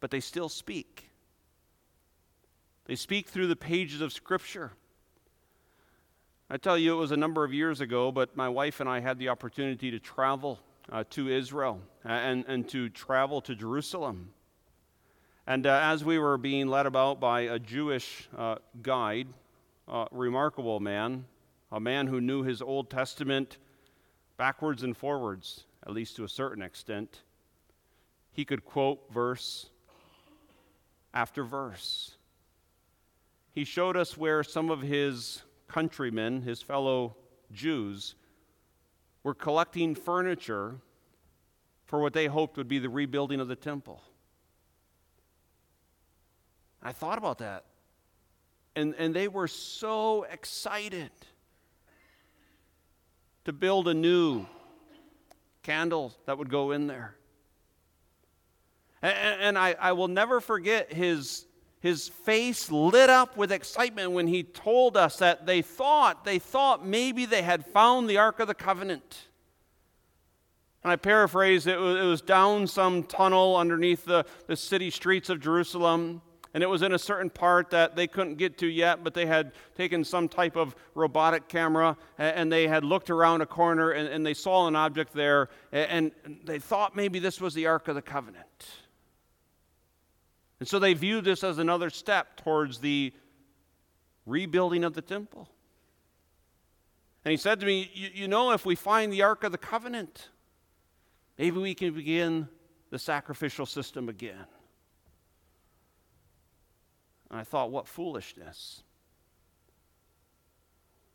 But 0.00 0.10
they 0.10 0.20
still 0.20 0.48
speak. 0.48 1.10
They 2.86 2.96
speak 2.96 3.28
through 3.28 3.48
the 3.48 3.56
pages 3.56 4.00
of 4.00 4.12
Scripture. 4.12 4.72
I 6.48 6.56
tell 6.56 6.78
you, 6.78 6.94
it 6.94 6.96
was 6.96 7.12
a 7.12 7.16
number 7.16 7.44
of 7.44 7.52
years 7.52 7.82
ago, 7.82 8.10
but 8.10 8.36
my 8.36 8.48
wife 8.48 8.80
and 8.80 8.88
I 8.88 9.00
had 9.00 9.18
the 9.18 9.28
opportunity 9.28 9.90
to 9.90 9.98
travel 9.98 10.58
uh, 10.90 11.04
to 11.10 11.28
Israel 11.28 11.80
and, 12.04 12.44
and 12.48 12.66
to 12.70 12.88
travel 12.88 13.42
to 13.42 13.54
Jerusalem. 13.54 14.30
And 15.46 15.66
uh, 15.66 15.80
as 15.82 16.04
we 16.04 16.18
were 16.18 16.38
being 16.38 16.68
led 16.68 16.86
about 16.86 17.20
by 17.20 17.40
a 17.40 17.58
Jewish 17.58 18.28
uh, 18.36 18.56
guide, 18.80 19.28
a 19.86 20.06
remarkable 20.10 20.80
man, 20.80 21.26
a 21.70 21.80
man 21.80 22.06
who 22.06 22.20
knew 22.20 22.42
his 22.42 22.62
Old 22.62 22.90
Testament 22.90 23.58
backwards 24.38 24.82
and 24.82 24.96
forwards, 24.96 25.64
at 25.86 25.92
least 25.92 26.16
to 26.16 26.24
a 26.24 26.28
certain 26.28 26.62
extent. 26.62 27.22
He 28.32 28.44
could 28.44 28.64
quote 28.64 29.00
verse 29.12 29.68
after 31.12 31.44
verse. 31.44 32.12
He 33.52 33.64
showed 33.64 33.96
us 33.96 34.16
where 34.16 34.44
some 34.44 34.70
of 34.70 34.82
his 34.82 35.42
countrymen, 35.66 36.42
his 36.42 36.62
fellow 36.62 37.16
Jews, 37.52 38.14
were 39.22 39.34
collecting 39.34 39.94
furniture 39.94 40.76
for 41.86 42.00
what 42.00 42.12
they 42.12 42.26
hoped 42.26 42.56
would 42.56 42.68
be 42.68 42.78
the 42.78 42.88
rebuilding 42.88 43.40
of 43.40 43.48
the 43.48 43.56
temple. 43.56 44.02
I 46.82 46.92
thought 46.92 47.18
about 47.18 47.38
that. 47.38 47.64
And, 48.76 48.94
and 48.96 49.14
they 49.14 49.26
were 49.26 49.48
so 49.48 50.24
excited 50.30 51.10
to 53.44 53.52
build 53.52 53.88
a 53.88 53.94
new 53.94 54.46
candle 55.62 56.14
that 56.26 56.38
would 56.38 56.50
go 56.50 56.70
in 56.70 56.86
there. 56.86 57.17
And, 59.00 59.56
I, 59.56 59.76
I 59.80 59.92
will 59.92 60.08
never 60.08 60.40
forget 60.40 60.92
his, 60.92 61.46
his 61.80 62.08
face 62.08 62.70
lit 62.70 63.08
up 63.10 63.36
with 63.36 63.52
excitement 63.52 64.12
when 64.12 64.26
he 64.26 64.42
told 64.42 64.96
us 64.96 65.18
that 65.18 65.46
they 65.46 65.62
thought, 65.62 66.24
they 66.24 66.38
thought 66.38 66.84
maybe 66.84 67.24
they 67.24 67.42
had 67.42 67.64
found 67.66 68.10
the 68.10 68.18
Ark 68.18 68.40
of 68.40 68.48
the 68.48 68.54
Covenant. 68.54 69.28
And 70.82 70.92
I 70.92 70.96
paraphrase, 70.96 71.66
it 71.66 71.78
was, 71.78 71.96
it 71.96 72.06
was 72.06 72.20
down 72.20 72.66
some 72.66 73.04
tunnel 73.04 73.56
underneath 73.56 74.04
the, 74.04 74.24
the 74.46 74.56
city 74.56 74.90
streets 74.90 75.28
of 75.28 75.40
Jerusalem 75.40 76.22
and 76.54 76.62
it 76.62 76.66
was 76.66 76.82
in 76.82 76.92
a 76.92 76.98
certain 76.98 77.30
part 77.30 77.70
that 77.70 77.94
they 77.94 78.06
couldn't 78.06 78.36
get 78.36 78.58
to 78.58 78.66
yet, 78.66 79.04
but 79.04 79.14
they 79.14 79.26
had 79.26 79.52
taken 79.76 80.02
some 80.02 80.28
type 80.28 80.56
of 80.56 80.74
robotic 80.94 81.46
camera 81.46 81.96
and 82.18 82.50
they 82.50 82.66
had 82.66 82.84
looked 82.84 83.10
around 83.10 83.42
a 83.42 83.46
corner 83.46 83.90
and, 83.90 84.08
and 84.08 84.26
they 84.26 84.34
saw 84.34 84.66
an 84.66 84.74
object 84.74 85.12
there 85.12 85.50
and 85.70 86.10
they 86.44 86.58
thought 86.58 86.96
maybe 86.96 87.20
this 87.20 87.40
was 87.40 87.54
the 87.54 87.66
Ark 87.66 87.88
of 87.88 87.94
the 87.94 88.02
Covenant. 88.02 88.47
And 90.60 90.68
so 90.68 90.78
they 90.78 90.94
viewed 90.94 91.24
this 91.24 91.44
as 91.44 91.58
another 91.58 91.90
step 91.90 92.36
towards 92.36 92.78
the 92.78 93.12
rebuilding 94.26 94.84
of 94.84 94.94
the 94.94 95.02
temple. 95.02 95.48
And 97.24 97.30
he 97.30 97.36
said 97.36 97.60
to 97.60 97.66
me, 97.66 97.90
You 97.94 98.28
know, 98.28 98.52
if 98.52 98.64
we 98.64 98.74
find 98.74 99.12
the 99.12 99.22
Ark 99.22 99.44
of 99.44 99.52
the 99.52 99.58
Covenant, 99.58 100.28
maybe 101.36 101.58
we 101.58 101.74
can 101.74 101.92
begin 101.94 102.48
the 102.90 102.98
sacrificial 102.98 103.66
system 103.66 104.08
again. 104.08 104.46
And 107.30 107.38
I 107.38 107.44
thought, 107.44 107.70
What 107.70 107.86
foolishness. 107.86 108.82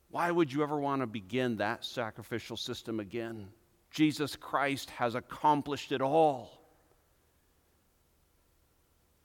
Why 0.09 0.29
would 0.29 0.53
you 0.53 0.61
ever 0.61 0.79
want 0.79 1.01
to 1.01 1.07
begin 1.07 1.57
that 1.57 1.83
sacrificial 1.83 2.55
system 2.55 2.99
again? 2.99 3.47
Jesus 3.89 4.35
Christ 4.35 4.91
has 4.91 5.15
accomplished 5.15 5.91
it 5.91 6.01
all. 6.01 6.62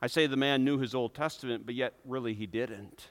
I 0.01 0.07
say 0.07 0.27
the 0.27 0.37
man 0.37 0.65
knew 0.65 0.79
his 0.79 0.95
Old 0.95 1.15
Testament, 1.15 1.67
but 1.67 1.75
yet 1.75 1.95
really 2.05 2.35
he 2.35 2.47
didn't. 2.47 3.09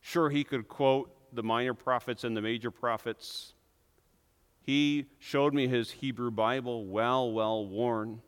Sure, 0.00 0.28
he 0.28 0.44
could 0.44 0.68
quote 0.68 1.14
the 1.32 1.42
minor 1.42 1.74
prophets 1.74 2.24
and 2.24 2.36
the 2.36 2.42
major 2.42 2.70
prophets. 2.70 3.54
He 4.62 5.06
showed 5.18 5.54
me 5.54 5.68
his 5.68 5.90
Hebrew 5.90 6.30
Bible, 6.30 6.86
well, 6.86 7.32
well 7.32 7.66
worn. 7.66 8.20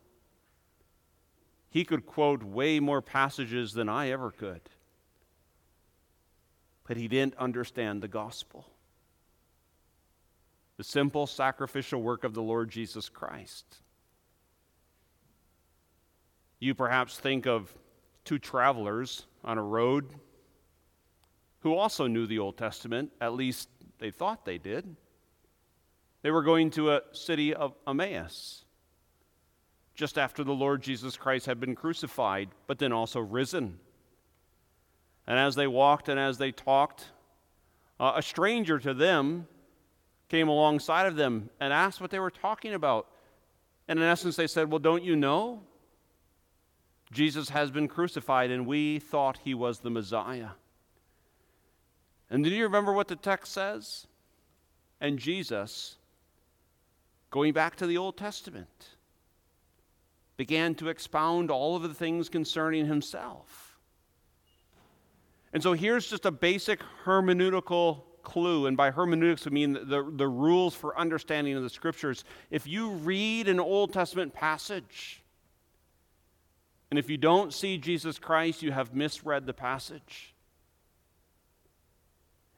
He 1.68 1.84
could 1.84 2.06
quote 2.06 2.42
way 2.42 2.80
more 2.80 3.02
passages 3.02 3.72
than 3.72 3.88
I 3.88 4.10
ever 4.10 4.30
could. 4.30 4.60
But 6.86 6.96
he 6.96 7.08
didn't 7.08 7.36
understand 7.36 8.02
the 8.02 8.08
gospel 8.08 8.66
the 10.78 10.84
simple 10.84 11.28
sacrificial 11.28 12.02
work 12.02 12.24
of 12.24 12.34
the 12.34 12.42
Lord 12.42 12.68
Jesus 12.68 13.08
Christ. 13.08 13.76
You 16.62 16.76
perhaps 16.76 17.18
think 17.18 17.48
of 17.48 17.74
two 18.24 18.38
travelers 18.38 19.26
on 19.42 19.58
a 19.58 19.62
road 19.64 20.06
who 21.62 21.74
also 21.74 22.06
knew 22.06 22.24
the 22.24 22.38
Old 22.38 22.56
Testament, 22.56 23.10
at 23.20 23.34
least 23.34 23.68
they 23.98 24.12
thought 24.12 24.44
they 24.44 24.58
did. 24.58 24.94
They 26.22 26.30
were 26.30 26.44
going 26.44 26.70
to 26.70 26.92
a 26.92 27.00
city 27.10 27.52
of 27.52 27.74
Emmaus 27.84 28.64
just 29.96 30.16
after 30.16 30.44
the 30.44 30.54
Lord 30.54 30.82
Jesus 30.82 31.16
Christ 31.16 31.46
had 31.46 31.58
been 31.58 31.74
crucified, 31.74 32.50
but 32.68 32.78
then 32.78 32.92
also 32.92 33.18
risen. 33.18 33.80
And 35.26 35.40
as 35.40 35.56
they 35.56 35.66
walked 35.66 36.08
and 36.08 36.20
as 36.20 36.38
they 36.38 36.52
talked, 36.52 37.06
uh, 37.98 38.12
a 38.14 38.22
stranger 38.22 38.78
to 38.78 38.94
them 38.94 39.48
came 40.28 40.46
alongside 40.46 41.08
of 41.08 41.16
them 41.16 41.50
and 41.58 41.72
asked 41.72 42.00
what 42.00 42.12
they 42.12 42.20
were 42.20 42.30
talking 42.30 42.72
about. 42.72 43.08
And 43.88 43.98
in 43.98 44.04
essence, 44.04 44.36
they 44.36 44.46
said, 44.46 44.70
Well, 44.70 44.78
don't 44.78 45.02
you 45.02 45.16
know? 45.16 45.64
Jesus 47.12 47.50
has 47.50 47.70
been 47.70 47.88
crucified, 47.88 48.50
and 48.50 48.66
we 48.66 48.98
thought 48.98 49.38
he 49.44 49.54
was 49.54 49.80
the 49.80 49.90
Messiah. 49.90 50.50
And 52.30 52.42
do 52.42 52.50
you 52.50 52.64
remember 52.64 52.92
what 52.92 53.08
the 53.08 53.16
text 53.16 53.52
says? 53.52 54.06
And 55.00 55.18
Jesus, 55.18 55.96
going 57.30 57.52
back 57.52 57.76
to 57.76 57.86
the 57.86 57.98
Old 57.98 58.16
Testament, 58.16 58.88
began 60.38 60.74
to 60.76 60.88
expound 60.88 61.50
all 61.50 61.76
of 61.76 61.82
the 61.82 61.92
things 61.92 62.30
concerning 62.30 62.86
himself. 62.86 63.78
And 65.52 65.62
so 65.62 65.74
here's 65.74 66.08
just 66.08 66.24
a 66.24 66.30
basic 66.30 66.80
hermeneutical 67.04 68.02
clue. 68.22 68.66
And 68.66 68.76
by 68.76 68.90
hermeneutics, 68.90 69.44
we 69.44 69.52
mean 69.52 69.74
the, 69.74 70.10
the, 70.16 70.28
rules 70.28 70.74
for 70.74 70.98
understanding 70.98 71.54
of 71.54 71.62
the 71.62 71.70
scriptures. 71.70 72.24
If 72.50 72.66
you 72.66 72.90
read 72.90 73.48
an 73.48 73.60
Old 73.60 73.92
Testament 73.92 74.32
passage, 74.32 75.21
and 76.92 76.98
if 76.98 77.08
you 77.08 77.16
don't 77.16 77.54
see 77.54 77.78
Jesus 77.78 78.18
Christ, 78.18 78.62
you 78.62 78.70
have 78.70 78.94
misread 78.94 79.46
the 79.46 79.54
passage. 79.54 80.34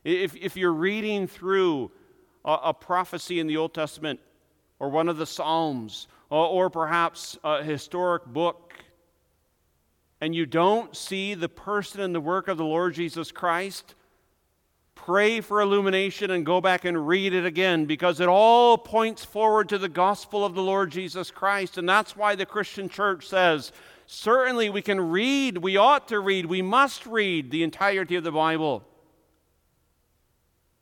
If, 0.02 0.34
if 0.34 0.56
you're 0.56 0.72
reading 0.72 1.28
through 1.28 1.92
a, 2.44 2.58
a 2.64 2.74
prophecy 2.74 3.38
in 3.38 3.46
the 3.46 3.56
Old 3.56 3.74
Testament 3.74 4.18
or 4.80 4.88
one 4.88 5.08
of 5.08 5.18
the 5.18 5.24
Psalms 5.24 6.08
or, 6.30 6.48
or 6.48 6.68
perhaps 6.68 7.38
a 7.44 7.62
historic 7.62 8.26
book, 8.26 8.74
and 10.20 10.34
you 10.34 10.46
don't 10.46 10.96
see 10.96 11.34
the 11.34 11.48
person 11.48 12.00
and 12.00 12.12
the 12.12 12.20
work 12.20 12.48
of 12.48 12.56
the 12.56 12.64
Lord 12.64 12.94
Jesus 12.94 13.30
Christ, 13.30 13.94
pray 14.96 15.40
for 15.42 15.60
illumination 15.60 16.32
and 16.32 16.44
go 16.44 16.60
back 16.60 16.84
and 16.84 17.06
read 17.06 17.34
it 17.34 17.46
again 17.46 17.84
because 17.84 18.18
it 18.18 18.28
all 18.28 18.78
points 18.78 19.24
forward 19.24 19.68
to 19.68 19.78
the 19.78 19.88
gospel 19.88 20.44
of 20.44 20.56
the 20.56 20.62
Lord 20.62 20.90
Jesus 20.90 21.30
Christ. 21.30 21.78
And 21.78 21.88
that's 21.88 22.16
why 22.16 22.34
the 22.34 22.44
Christian 22.44 22.88
church 22.88 23.28
says, 23.28 23.70
certainly 24.06 24.70
we 24.70 24.82
can 24.82 25.00
read, 25.00 25.58
we 25.58 25.76
ought 25.76 26.08
to 26.08 26.20
read, 26.20 26.46
we 26.46 26.62
must 26.62 27.06
read 27.06 27.50
the 27.50 27.62
entirety 27.62 28.16
of 28.16 28.24
the 28.24 28.32
Bible 28.32 28.84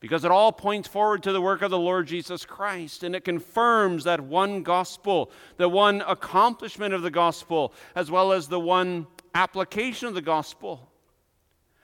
because 0.02 0.24
it 0.24 0.32
all 0.32 0.50
points 0.50 0.88
forward 0.88 1.22
to 1.22 1.30
the 1.30 1.40
work 1.40 1.62
of 1.62 1.70
the 1.70 1.78
Lord 1.78 2.08
Jesus 2.08 2.44
Christ 2.44 3.04
and 3.04 3.14
it 3.14 3.24
confirms 3.24 4.02
that 4.02 4.20
one 4.20 4.64
gospel, 4.64 5.30
the 5.58 5.68
one 5.68 6.02
accomplishment 6.06 6.92
of 6.92 7.02
the 7.02 7.10
gospel, 7.10 7.72
as 7.94 8.10
well 8.10 8.32
as 8.32 8.48
the 8.48 8.58
one 8.58 9.06
application 9.34 10.08
of 10.08 10.14
the 10.14 10.20
gospel. 10.20 10.90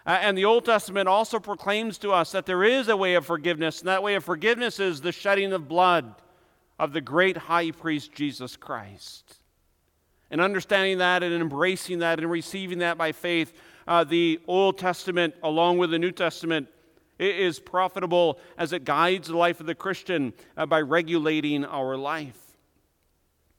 and 0.04 0.36
the 0.36 0.44
Old 0.44 0.64
Testament 0.64 1.08
also 1.08 1.38
proclaims 1.38 1.96
to 1.98 2.10
us 2.10 2.32
that 2.32 2.44
there 2.44 2.64
is 2.64 2.88
a 2.88 2.96
way 2.96 3.14
of 3.14 3.24
forgiveness, 3.24 3.80
and 3.80 3.88
that 3.88 4.02
way 4.02 4.16
of 4.16 4.24
forgiveness 4.24 4.80
is 4.80 5.00
the 5.00 5.12
shedding 5.12 5.52
of 5.52 5.68
blood 5.68 6.14
of 6.78 6.92
the 6.92 7.00
great 7.00 7.36
high 7.36 7.70
priest 7.70 8.12
Jesus 8.12 8.56
Christ. 8.56 9.37
And 10.30 10.40
understanding 10.40 10.98
that 10.98 11.22
and 11.22 11.34
embracing 11.34 12.00
that 12.00 12.18
and 12.18 12.30
receiving 12.30 12.78
that 12.78 12.98
by 12.98 13.12
faith, 13.12 13.52
uh, 13.86 14.04
the 14.04 14.40
Old 14.46 14.78
Testament, 14.78 15.34
along 15.42 15.78
with 15.78 15.90
the 15.90 15.98
New 15.98 16.12
Testament, 16.12 16.68
is 17.18 17.58
profitable 17.58 18.38
as 18.56 18.72
it 18.72 18.84
guides 18.84 19.28
the 19.28 19.36
life 19.36 19.60
of 19.60 19.66
the 19.66 19.74
Christian 19.74 20.32
uh, 20.56 20.66
by 20.66 20.80
regulating 20.80 21.64
our 21.64 21.96
life. 21.96 22.38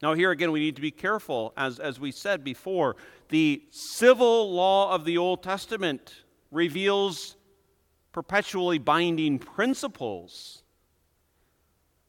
Now, 0.02 0.14
here 0.14 0.32
again, 0.32 0.52
we 0.52 0.62
need 0.62 0.78
to 0.78 0.82
be 0.82 0.92
careful. 0.92 1.54
As, 1.58 1.80
as 1.80 2.00
we 2.00 2.12
said 2.12 2.44
before, 2.44 2.96
the 3.28 3.64
civil 3.70 4.52
law 4.54 4.94
of 4.94 5.04
the 5.04 5.18
Old 5.18 5.44
Testament 5.44 6.24
reveals 6.52 7.36
perpetually 8.14 8.78
binding 8.78 9.40
principles. 9.40 10.64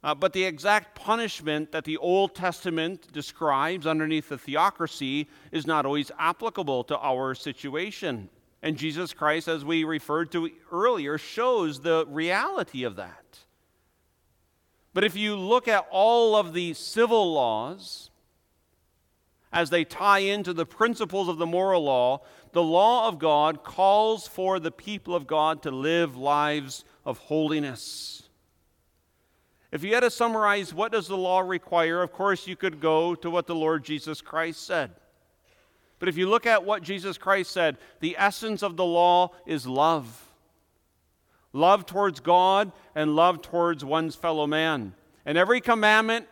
Uh, 0.03 0.15
but 0.15 0.33
the 0.33 0.45
exact 0.45 0.95
punishment 0.95 1.73
that 1.73 1.85
the 1.85 1.99
Old 1.99 2.35
Testament 2.35 3.13
describes 3.13 3.87
underneath 3.87 4.31
the 4.31 4.39
theocracy 4.39 5.29
is 5.53 5.67
not 5.67 5.85
always 5.85 6.11
applicable 6.19 6.85
to 6.85 6.99
our 6.99 7.35
situation. 7.35 8.31
And 8.63 8.77
Jesus 8.77 9.13
Christ, 9.13 9.47
as 9.49 9.65
we 9.65 9.85
referred 9.85 10.33
to 10.33 10.51
earlier, 10.73 11.19
shows 11.19 11.81
the 11.81 12.07
reality 12.09 12.85
of 12.85 12.97
that. 12.97 13.41
But 14.95 15.05
if 15.05 15.17
you 15.17 15.37
look 15.37 15.69
at 15.69 15.87
all 15.91 16.35
of 16.35 16.53
the 16.55 16.75
civil 16.75 17.33
laws 17.35 18.11
as 19.53 19.71
they 19.71 19.85
tie 19.85 20.21
into 20.21 20.53
the 20.53 20.67
principles 20.67 21.29
of 21.29 21.39
the 21.39 21.47
moral 21.47 21.85
law, 21.85 22.23
the 22.53 22.63
law 22.63 23.07
of 23.07 23.19
God 23.19 23.63
calls 23.63 24.27
for 24.27 24.59
the 24.59 24.71
people 24.71 25.15
of 25.15 25.27
God 25.27 25.63
to 25.63 25.71
live 25.71 26.17
lives 26.17 26.85
of 27.05 27.19
holiness. 27.19 28.30
If 29.73 29.85
you 29.85 29.95
had 29.95 30.01
to 30.01 30.11
summarize 30.11 30.75
what 30.75 30.93
does 30.93 31.07
the 31.07 31.17
law 31.17 31.41
require, 31.41 32.03
of 32.03 32.13
course 32.13 32.47
you 32.47 32.57
could 32.57 32.81
go 32.81 33.15
to 33.15 33.31
what 33.31 33.47
the 33.47 33.55
Lord 33.55 33.85
Jesus 33.85 34.21
Christ 34.21 34.67
said. 34.67 34.91
But 35.99 36.09
if 36.09 36.17
you 36.17 36.29
look 36.29 36.47
at 36.47 36.65
what 36.65 36.83
Jesus 36.83 37.19
Christ 37.19 37.53
said, 37.53 37.77
the 38.01 38.17
essence 38.19 38.63
of 38.63 38.77
the 38.77 38.85
law 38.85 39.31
is 39.47 39.67
love 39.67 40.27
love 41.53 41.87
towards 41.87 42.21
God 42.21 42.73
and 42.95 43.17
love 43.17 43.43
towards 43.43 43.85
one's 43.85 44.15
fellow 44.15 44.47
man. 44.47 44.95
And 45.25 45.37
every 45.37 45.61
commandment 45.61 46.27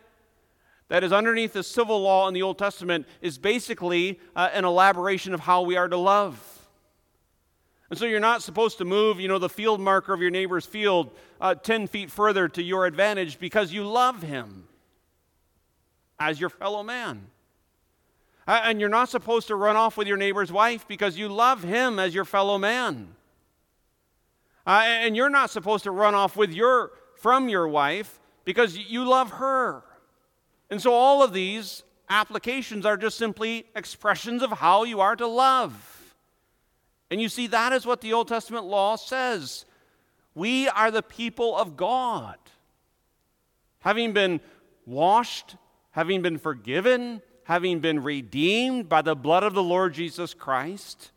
that 0.87 1.03
is 1.03 1.11
underneath 1.11 1.53
the 1.53 1.63
civil 1.63 2.01
law 2.01 2.27
in 2.27 2.33
the 2.33 2.41
Old 2.41 2.57
Testament 2.57 3.05
is 3.21 3.37
basically 3.37 4.19
uh, 4.35 4.49
an 4.53 4.65
elaboration 4.65 5.33
of 5.33 5.41
how 5.41 5.61
we 5.61 5.77
are 5.77 5.87
to 5.87 5.97
love. 5.97 6.48
And 7.89 7.97
so 7.97 8.05
you're 8.05 8.19
not 8.19 8.43
supposed 8.43 8.77
to 8.77 8.85
move, 8.85 9.19
you 9.19 9.27
know, 9.27 9.39
the 9.39 9.49
field 9.49 9.81
marker 9.81 10.13
of 10.13 10.21
your 10.21 10.29
neighbor's 10.29 10.65
field 10.65 11.11
uh, 11.41 11.55
10 11.55 11.87
feet 11.87 12.11
further 12.11 12.47
to 12.47 12.61
your 12.61 12.85
advantage 12.85 13.39
because 13.39 13.73
you 13.73 13.83
love 13.83 14.21
him 14.21 14.67
as 16.19 16.39
your 16.39 16.49
fellow 16.49 16.83
man. 16.83 17.27
And 18.45 18.79
you're 18.79 18.89
not 18.89 19.09
supposed 19.09 19.47
to 19.47 19.55
run 19.55 19.75
off 19.75 19.95
with 19.95 20.07
your 20.07 20.17
neighbor's 20.17 20.51
wife 20.51 20.87
because 20.87 21.17
you 21.17 21.29
love 21.29 21.63
him 21.63 21.99
as 21.99 22.13
your 22.13 22.25
fellow 22.25 22.57
man. 22.57 23.15
Uh, 24.65 24.83
and 24.85 25.15
you're 25.15 25.29
not 25.29 25.49
supposed 25.49 25.83
to 25.83 25.91
run 25.91 26.15
off 26.15 26.35
with 26.35 26.51
your, 26.51 26.91
from 27.15 27.49
your 27.49 27.67
wife 27.67 28.19
because 28.45 28.77
you 28.77 29.03
love 29.03 29.31
her. 29.31 29.83
And 30.69 30.81
so 30.81 30.93
all 30.93 31.23
of 31.23 31.33
these 31.33 31.83
applications 32.09 32.85
are 32.85 32.97
just 32.97 33.17
simply 33.17 33.65
expressions 33.75 34.41
of 34.41 34.51
how 34.51 34.83
you 34.83 34.99
are 34.99 35.15
to 35.15 35.27
love. 35.27 35.98
And 37.11 37.21
you 37.21 37.29
see, 37.29 37.47
that 37.47 37.73
is 37.73 37.85
what 37.85 38.01
the 38.01 38.13
Old 38.13 38.27
Testament 38.27 38.65
law 38.65 38.95
says. 38.95 39.65
We 40.35 40.67
are 40.69 40.91
the 40.91 41.01
people 41.01 41.55
of 41.57 41.75
God. 41.75 42.37
Having 43.79 44.13
been 44.13 44.41
washed, 44.85 45.55
having 45.91 46.21
been 46.21 46.37
forgiven, 46.37 47.21
having 47.45 47.79
been 47.79 48.03
redeemed 48.03 48.87
by 48.87 49.01
the 49.01 49.15
blood 49.15 49.43
of 49.43 49.53
the 49.53 49.63
Lord 49.63 49.93
Jesus 49.93 50.33
Christ, 50.33 51.11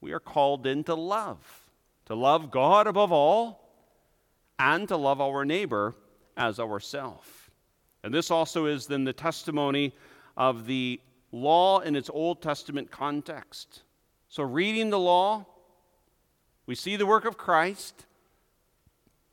we 0.00 0.12
are 0.12 0.20
called 0.20 0.66
into 0.66 0.94
love, 0.94 1.68
to 2.06 2.14
love 2.14 2.50
God 2.50 2.86
above 2.86 3.12
all 3.12 3.62
and 4.58 4.88
to 4.88 4.96
love 4.96 5.20
our 5.20 5.44
neighbor 5.44 5.94
as 6.36 6.58
ourself. 6.58 7.50
And 8.02 8.12
this 8.12 8.30
also 8.30 8.66
is 8.66 8.86
then 8.86 9.04
the 9.04 9.12
testimony 9.12 9.94
of 10.36 10.66
the 10.66 11.00
law 11.30 11.78
in 11.80 11.94
its 11.94 12.10
Old 12.12 12.42
Testament 12.42 12.90
context. 12.90 13.82
So, 14.32 14.44
reading 14.44 14.88
the 14.88 14.98
law, 14.98 15.44
we 16.64 16.74
see 16.74 16.96
the 16.96 17.04
work 17.04 17.26
of 17.26 17.36
Christ, 17.36 18.06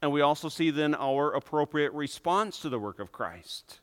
and 0.01 0.11
we 0.11 0.19
also 0.19 0.49
see 0.49 0.71
then 0.71 0.93
our 0.93 1.31
appropriate 1.31 1.93
response 1.93 2.59
to 2.59 2.67
the 2.67 2.79
work 2.79 2.99
of 2.99 3.13
Christ. 3.13 3.79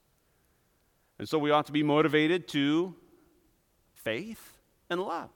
And 1.18 1.26
so 1.26 1.38
we 1.38 1.50
ought 1.50 1.64
to 1.68 1.72
be 1.72 1.82
motivated 1.82 2.48
to 2.48 2.94
faith 3.94 4.58
and 4.90 5.00
love. 5.00 5.30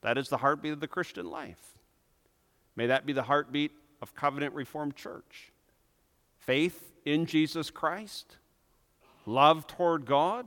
That 0.00 0.18
is 0.18 0.30
the 0.30 0.38
heartbeat 0.38 0.72
of 0.72 0.80
the 0.80 0.88
Christian 0.88 1.30
life. 1.30 1.78
May 2.74 2.88
that 2.88 3.06
be 3.06 3.12
the 3.12 3.22
heartbeat 3.22 3.70
of 4.02 4.16
Covenant 4.16 4.52
Reformed 4.52 4.96
Church. 4.96 5.52
Faith 6.40 6.90
in 7.04 7.24
Jesus 7.24 7.70
Christ, 7.70 8.34
love 9.26 9.68
toward 9.68 10.06
God, 10.06 10.46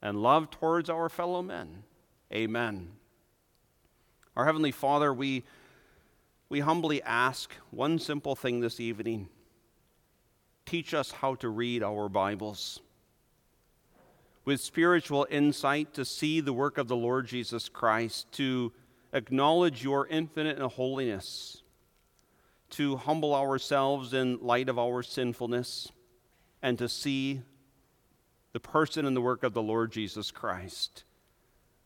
and 0.00 0.22
love 0.22 0.50
towards 0.50 0.88
our 0.88 1.10
fellow 1.10 1.42
men. 1.42 1.82
Amen. 2.32 2.88
Our 4.36 4.46
Heavenly 4.46 4.72
Father, 4.72 5.12
we, 5.12 5.44
we 6.48 6.60
humbly 6.60 7.02
ask 7.02 7.52
one 7.70 7.98
simple 7.98 8.34
thing 8.34 8.60
this 8.60 8.80
evening 8.80 9.28
teach 10.66 10.94
us 10.94 11.10
how 11.10 11.34
to 11.36 11.48
read 11.48 11.82
our 11.82 12.08
Bibles. 12.08 12.80
With 14.46 14.60
spiritual 14.60 15.26
insight 15.30 15.94
to 15.94 16.04
see 16.04 16.40
the 16.40 16.52
work 16.52 16.78
of 16.78 16.88
the 16.88 16.96
Lord 16.96 17.26
Jesus 17.26 17.68
Christ, 17.68 18.32
to 18.32 18.72
acknowledge 19.12 19.84
your 19.84 20.06
infinite 20.08 20.58
holiness, 20.58 21.62
to 22.70 22.96
humble 22.96 23.34
ourselves 23.34 24.14
in 24.14 24.38
light 24.40 24.68
of 24.68 24.78
our 24.78 25.02
sinfulness, 25.02 25.92
and 26.62 26.78
to 26.78 26.88
see 26.88 27.42
the 28.52 28.60
person 28.60 29.04
and 29.04 29.14
the 29.14 29.20
work 29.20 29.42
of 29.42 29.52
the 29.52 29.62
Lord 29.62 29.92
Jesus 29.92 30.30
Christ. 30.30 31.04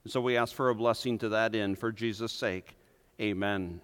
So 0.06 0.20
we 0.20 0.36
ask 0.36 0.54
for 0.54 0.70
a 0.70 0.74
blessing 0.74 1.18
to 1.18 1.28
that 1.30 1.54
end 1.54 1.78
for 1.78 1.92
Jesus' 1.92 2.32
sake. 2.32 2.76
Amen. 3.20 3.80